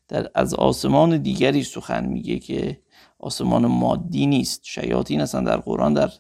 [0.08, 2.82] در از آسمان دیگری سخن میگه که
[3.20, 4.62] آسمان مادی نیست.
[4.64, 6.12] شیاطین اصلا در قرآن در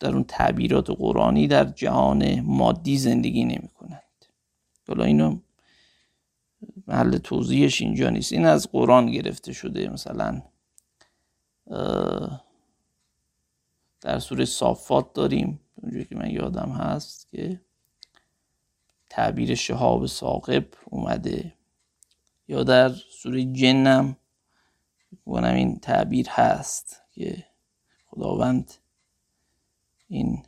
[0.00, 4.02] در اون تعبیرات قرآنی در جهان مادی زندگی نمی کنند
[4.88, 5.38] حالا اینو
[6.86, 8.32] محل توضیحش اینجا نیست.
[8.32, 10.42] این از قرآن گرفته شده مثلا
[14.00, 17.60] در سوره صافات داریم اونجایی که من یادم هست که
[19.10, 21.54] تعبیر شهاب ساقب اومده.
[22.48, 24.16] یا در سوره جنم
[25.24, 27.46] کنم این تعبیر هست که
[28.06, 28.74] خداوند
[30.08, 30.42] این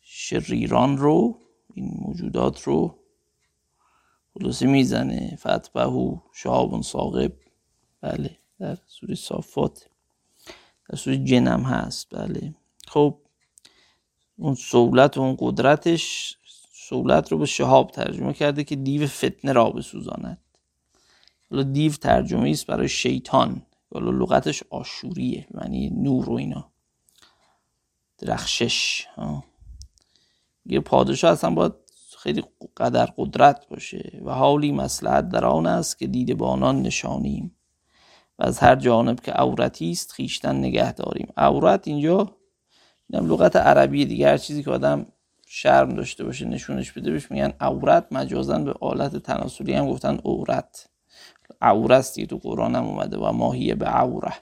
[0.00, 1.38] شریران رو
[1.74, 2.98] این موجودات رو
[4.34, 7.32] خلاصه می‌زنه فتبهو شهاب ساقب
[8.00, 9.88] بله در سوره صافات
[10.90, 12.14] در سوره جنم هست.
[12.14, 12.54] بله.
[12.88, 13.18] خب
[14.36, 16.36] اون سولت و اون قدرتش
[16.72, 20.38] سولت رو به شهاب ترجمه کرده که دیو فتنه را بسوزاند.
[21.50, 23.66] حالا دیو ترجمه است برای شیطان.
[23.92, 26.70] حالا لغتش آشوریه یعنی نور و اینا.
[28.18, 29.06] درخشش
[30.66, 31.72] یه پادشاه اصلا باید
[32.24, 32.44] خیلی
[32.76, 37.56] قدر قدرت باشه و حالی مسلحت در آن است که دیده بانان نشانیم.
[38.38, 41.28] و از هر جانب که عورتی است خیشتن نگه داریم.
[41.36, 42.36] عورت اینجا
[43.10, 45.06] اینم لغت عربی دیگه هر چیزی که آدم
[45.46, 48.06] شرم داشته باشه نشونش بده بهش میگن عورت.
[48.10, 50.88] مجازا به آلت تناسلی هم گفتن عورت.
[51.60, 54.34] عورت تو قرآن هم اومده و ماهیه به عوره.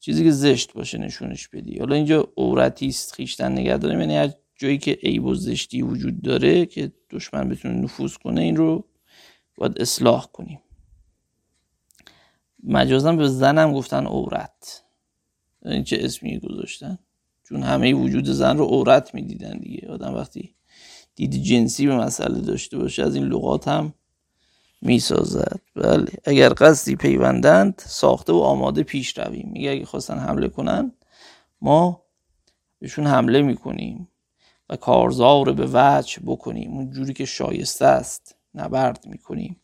[0.00, 1.78] چیزی که زشت باشه نشونش بدی.
[1.78, 4.00] حالا اینجا عورتی است خیشتن نگه داریم.
[4.00, 8.84] یعنی جایی که عیب و زشتی وجود داره که دشمن بتونه نفوذ کنه این رو
[9.56, 10.60] باید اصلاح کنیم.
[12.64, 14.84] مجازا به زنم گفتن عورت.
[15.64, 16.98] این چه اسمی گذاشتن؟
[17.44, 19.88] چون همه وجود زن رو عورت می‌دیدن دیگه.
[19.88, 20.54] آدم وقتی
[21.14, 23.94] دید جنسی به مسئله داشته باشه از این لغات هم
[24.82, 25.60] می‌سازد.
[25.74, 29.48] بله اگر قصدی پیوندند ساخته و آماده پیش رویم.
[29.52, 30.92] میگه اگه خواستن حمله کنن
[31.60, 32.02] ما
[32.78, 34.08] بهشون حمله می‌کنیم.
[34.70, 36.72] و کارزار به وجه بکنیم.
[36.72, 39.56] اون جوری که شایسته است نبرد می‌کنیم.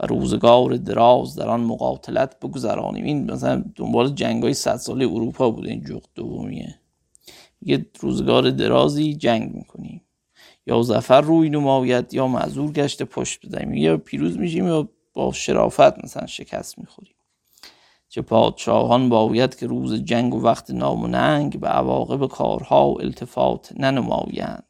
[0.00, 3.04] و روزگار دراز در آن مقاتلت بگذرانیم.
[3.04, 6.78] این مثلا دنبال جنگ های صد ساله اروپا بوده این جغد دومیه.
[7.62, 10.02] یه روزگار درازی جنگ می‌کنیم.
[10.66, 16.04] یا زفر روی نماید یا معذور گشته پشت بدهیم یا پیروز میشیم یا با شرافت
[16.04, 17.14] مثلا شکست می‌خوریم.
[18.12, 23.00] چه پادشاهان باید که روز جنگ و وقت نام و ننگ به عواقب کارها و
[23.00, 24.64] التفات ننمایند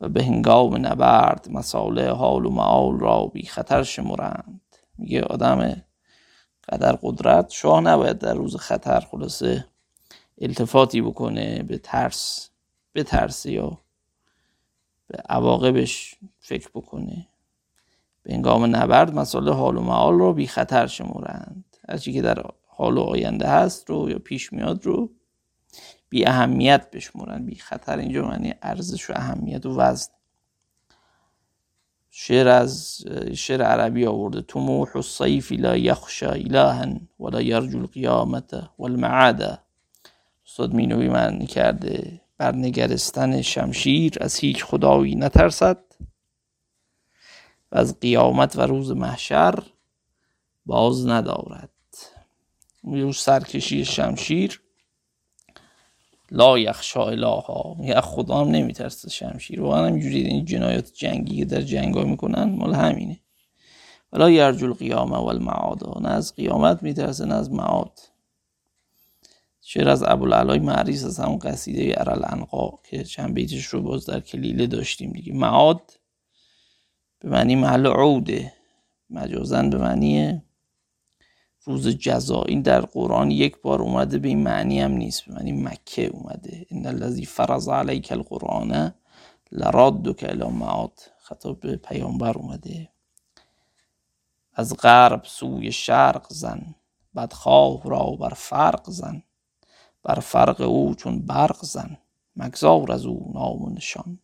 [0.00, 4.60] و به هنگام نبرد مساله حال و معال را بی خطر شمرند.
[4.98, 5.82] میگه آدم
[6.68, 9.64] قدر قدرت شاه نباید در روز خطر خلاصه
[10.40, 12.50] التفاتی بکنه به ترس
[12.92, 13.78] به ترس یا
[15.06, 17.26] به عواقبش فکر بکنه.
[18.22, 21.69] به انگام نبرد مسائل حال و معال رو بی خطر شمرند.
[21.90, 25.10] هرچی که در حال و آینده هست رو یا پیش میاد رو
[26.08, 27.98] بی اهمیت بشمرن بی خطر.
[27.98, 30.12] اینجا معنی ارزش و اهمیت و وزن.
[32.10, 34.40] شعر از شعر عربی آورده.
[34.40, 36.86] طموح الصیف لا یخشا الها
[37.20, 39.58] ولا یرجو القیامت والمعاده
[40.46, 45.84] استاد مینوی معنی کرده بر نگرستن شمشیر از هیچ خدایی نترسد.
[47.72, 49.54] و از قیامت و روز محشر
[50.66, 51.70] باز ندارد.
[52.82, 54.60] اون سرکشی شمشیر.
[56.30, 57.76] لا یخشا الها.
[57.78, 59.62] میگه خدا هم نمیترسه شمشیر.
[59.62, 63.20] واقعا اینجوری این جنایات جنگی که در جنگ ها می‌کنن مال همینه.
[64.12, 67.98] ولا یرجو القیامه و نه از قیامت میترسه نه از معاد.
[69.60, 74.20] شعر از ابوالعلای معریز از همون قصیده ارل انقا که چند بیتش رو باز در
[74.20, 75.32] کلیله داشتیم دیگه.
[75.32, 75.92] معاد
[77.18, 78.52] به معنی محل عوده.
[79.10, 80.42] مجازن به معنی
[81.64, 82.42] روز جزا.
[82.42, 85.24] این در قرآن یک بار اومده به این معنی هم نیست.
[85.24, 86.66] به معنی مکه اومده.
[86.70, 88.94] ان الذی فرض علیک القرآن
[89.52, 92.88] لرادک الی معاد خطاب به پیامبر اومده.
[94.54, 96.74] از غرب سوی شرق زن
[97.16, 99.22] بدخواه را بر فرق زن
[100.02, 101.96] بر فرق او چون برق زن
[102.36, 104.18] مگذار از او نام و نشان.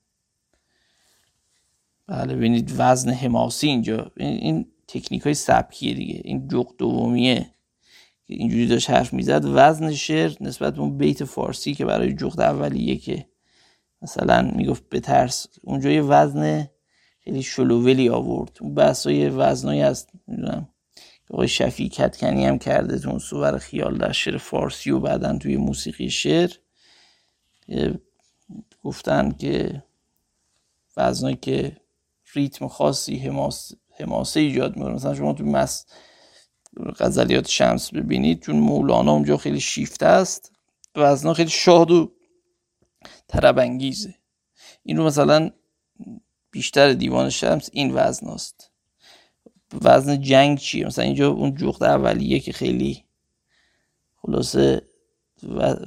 [2.07, 4.13] بله ببینید وزن حماسی اینجا.
[4.17, 6.21] این تکنیک های سبکیه دیگه.
[6.25, 7.51] این جغ دومیه
[8.27, 9.43] که اینجوری داشت حرف می‌زد.
[9.45, 13.27] وزن شعر نسبت به اون بیت فارسی که برای جغد اولیه که
[14.03, 16.69] مثلا می‌گفت به ترس اونجا یه وزن
[17.21, 18.59] خیلی شلوولی آورد.
[18.61, 20.69] اون بحث های وزنایی هست می‌دونم.
[21.31, 25.57] آقای شفیع کتکنی هم کرده تو اون صور خیال در شعر فارسی و بعدا توی
[25.57, 26.51] موسیقی شعر.
[28.83, 29.83] گفتن که
[30.97, 31.77] وزنایی که
[32.35, 34.95] ریتم خاصی حماس حماسه ایجاد می‌کنه.
[34.95, 35.87] مثلا شما تو مس
[36.99, 40.53] غزلیات شمس ببینید چون مولانا اونجا خیلی شیفته است
[40.97, 42.13] وزنا خیلی شاد و
[43.29, 44.15] طرب انگیزه
[44.87, 45.51] مثلا
[46.51, 48.71] بیشتر دیوان شمس این وزن است.
[49.83, 53.05] وزن جنگ چیه؟ مثلا اینجا اون جغد اولیه که خیلی
[54.17, 54.83] خلاصه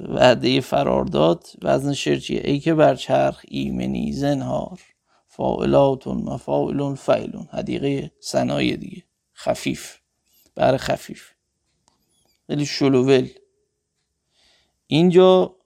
[0.08, 4.80] وعده فرار داد وزن شعر چیه؟ ای که بر چرخ ایمنی زنهار.
[5.32, 7.48] فاعلاتون مفاعلون فعلون.
[7.52, 9.02] حدیقه سنای دیگه.
[9.34, 9.96] خفیف.
[10.54, 11.30] بر خفیف.
[12.46, 13.28] خیلی شلوول
[14.86, 15.56] اینجا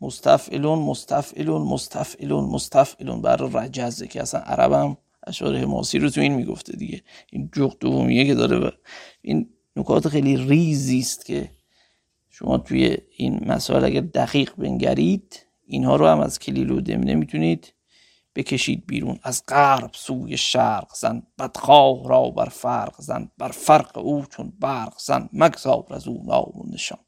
[0.00, 3.22] مستفعلون مستفعلون مستفعلون مستفعلون.
[3.22, 4.96] بر رجزه که اصلا عربم
[5.26, 7.02] اشعار حماسی رو تو این می‌گفته دیگه.
[7.32, 8.70] این جغ دومیه که داره و
[9.22, 11.50] این نکات خیلی ریزی است که
[12.30, 17.74] شما توی این مسائل اگر دقیق بنگرید اینها رو هم از کلیل و دمنه می‌تونید
[18.34, 24.24] بکشید بیرون از غرب سوی شرق زن بدخواه را بر فرق زن بر فرق او
[24.30, 26.98] چون برق زن مگذار از او نام و نشان.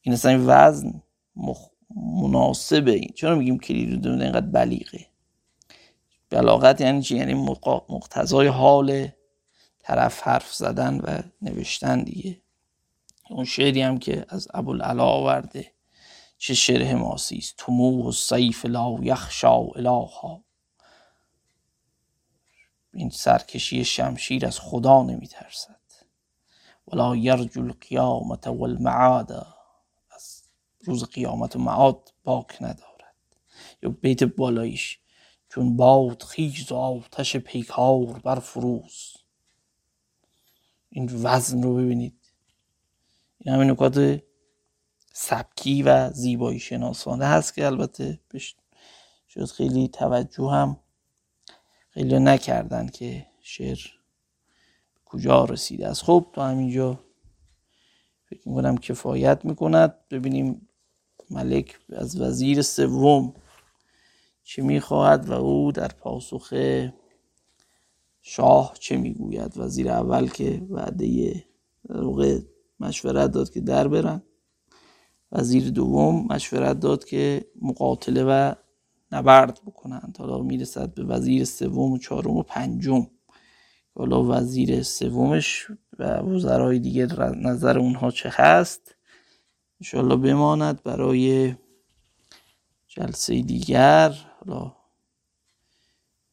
[0.00, 1.02] این اصلا این وزن
[1.36, 1.68] مخ...
[2.22, 3.12] مناسبه این.
[3.14, 5.06] چرا میگیم کلید رو اینقدر بلیغه؟
[6.30, 7.34] بلاغت یعنی چی؟ یعنی
[7.88, 9.08] مقتضای حال
[9.78, 12.40] طرف حرف زدن و نوشتن دیگه.
[13.30, 15.72] اون شعری هم که از ابوالعلا آورده.
[16.40, 20.44] چه شعر حماسی است؟ طموح و سیف لا یخشا الها
[22.94, 25.80] این سرکشی شمشیر از خدا نمیترسد.
[26.88, 29.32] ولا یرجو القیامت والمعاد.
[30.10, 30.42] از
[30.84, 33.16] روز قیامت و معاد باک ندارد.
[33.82, 34.98] یا بیت بالاییش
[35.48, 39.16] چون باد خیز و آتش پیکار بر فروز
[40.88, 42.32] این وزن رو ببینید.
[43.38, 44.22] این همین نکات
[45.22, 48.20] سبکی و زیبایی شناسانه هست که البته
[49.26, 50.76] شاید خیلی توجه هم
[51.90, 53.78] خیلی نکردن که شعر
[55.04, 56.02] کجا رسیده است.
[56.02, 57.00] خب تا همینجا
[58.24, 59.94] فکر می‌کنم کفایت می‌کند.
[60.10, 60.68] ببینیم
[61.30, 63.34] ملک از وزیر سوم
[64.42, 66.54] چه می‌خواهد و او در پاسخ
[68.22, 69.58] شاه چه می‌گوید.
[69.58, 71.44] وزیر اول که وعده
[72.80, 74.22] مشورت داد که در برن.
[75.32, 78.54] وزیر دوم مشورت داد که مقاتله و
[79.12, 80.16] نبرد بکنند.
[80.18, 83.06] حالا می‌رسد به وزیر سوم و چهارم و پنجم.
[83.94, 85.66] حالا وزیر سومش
[85.98, 88.94] و وزرای دیگه نظر اونها چه هست؟
[89.80, 91.54] انشالله بماند برای
[92.88, 94.14] جلسه دیگر.
[94.40, 94.76] حالا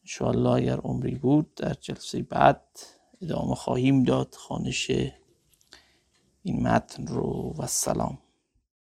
[0.01, 2.61] انشالله اگر عمری بود در جلسه بعد
[3.21, 4.35] ادامه خواهیم داد.
[4.35, 4.91] خانش
[6.43, 7.55] این متن رو.
[7.57, 8.17] و سلام.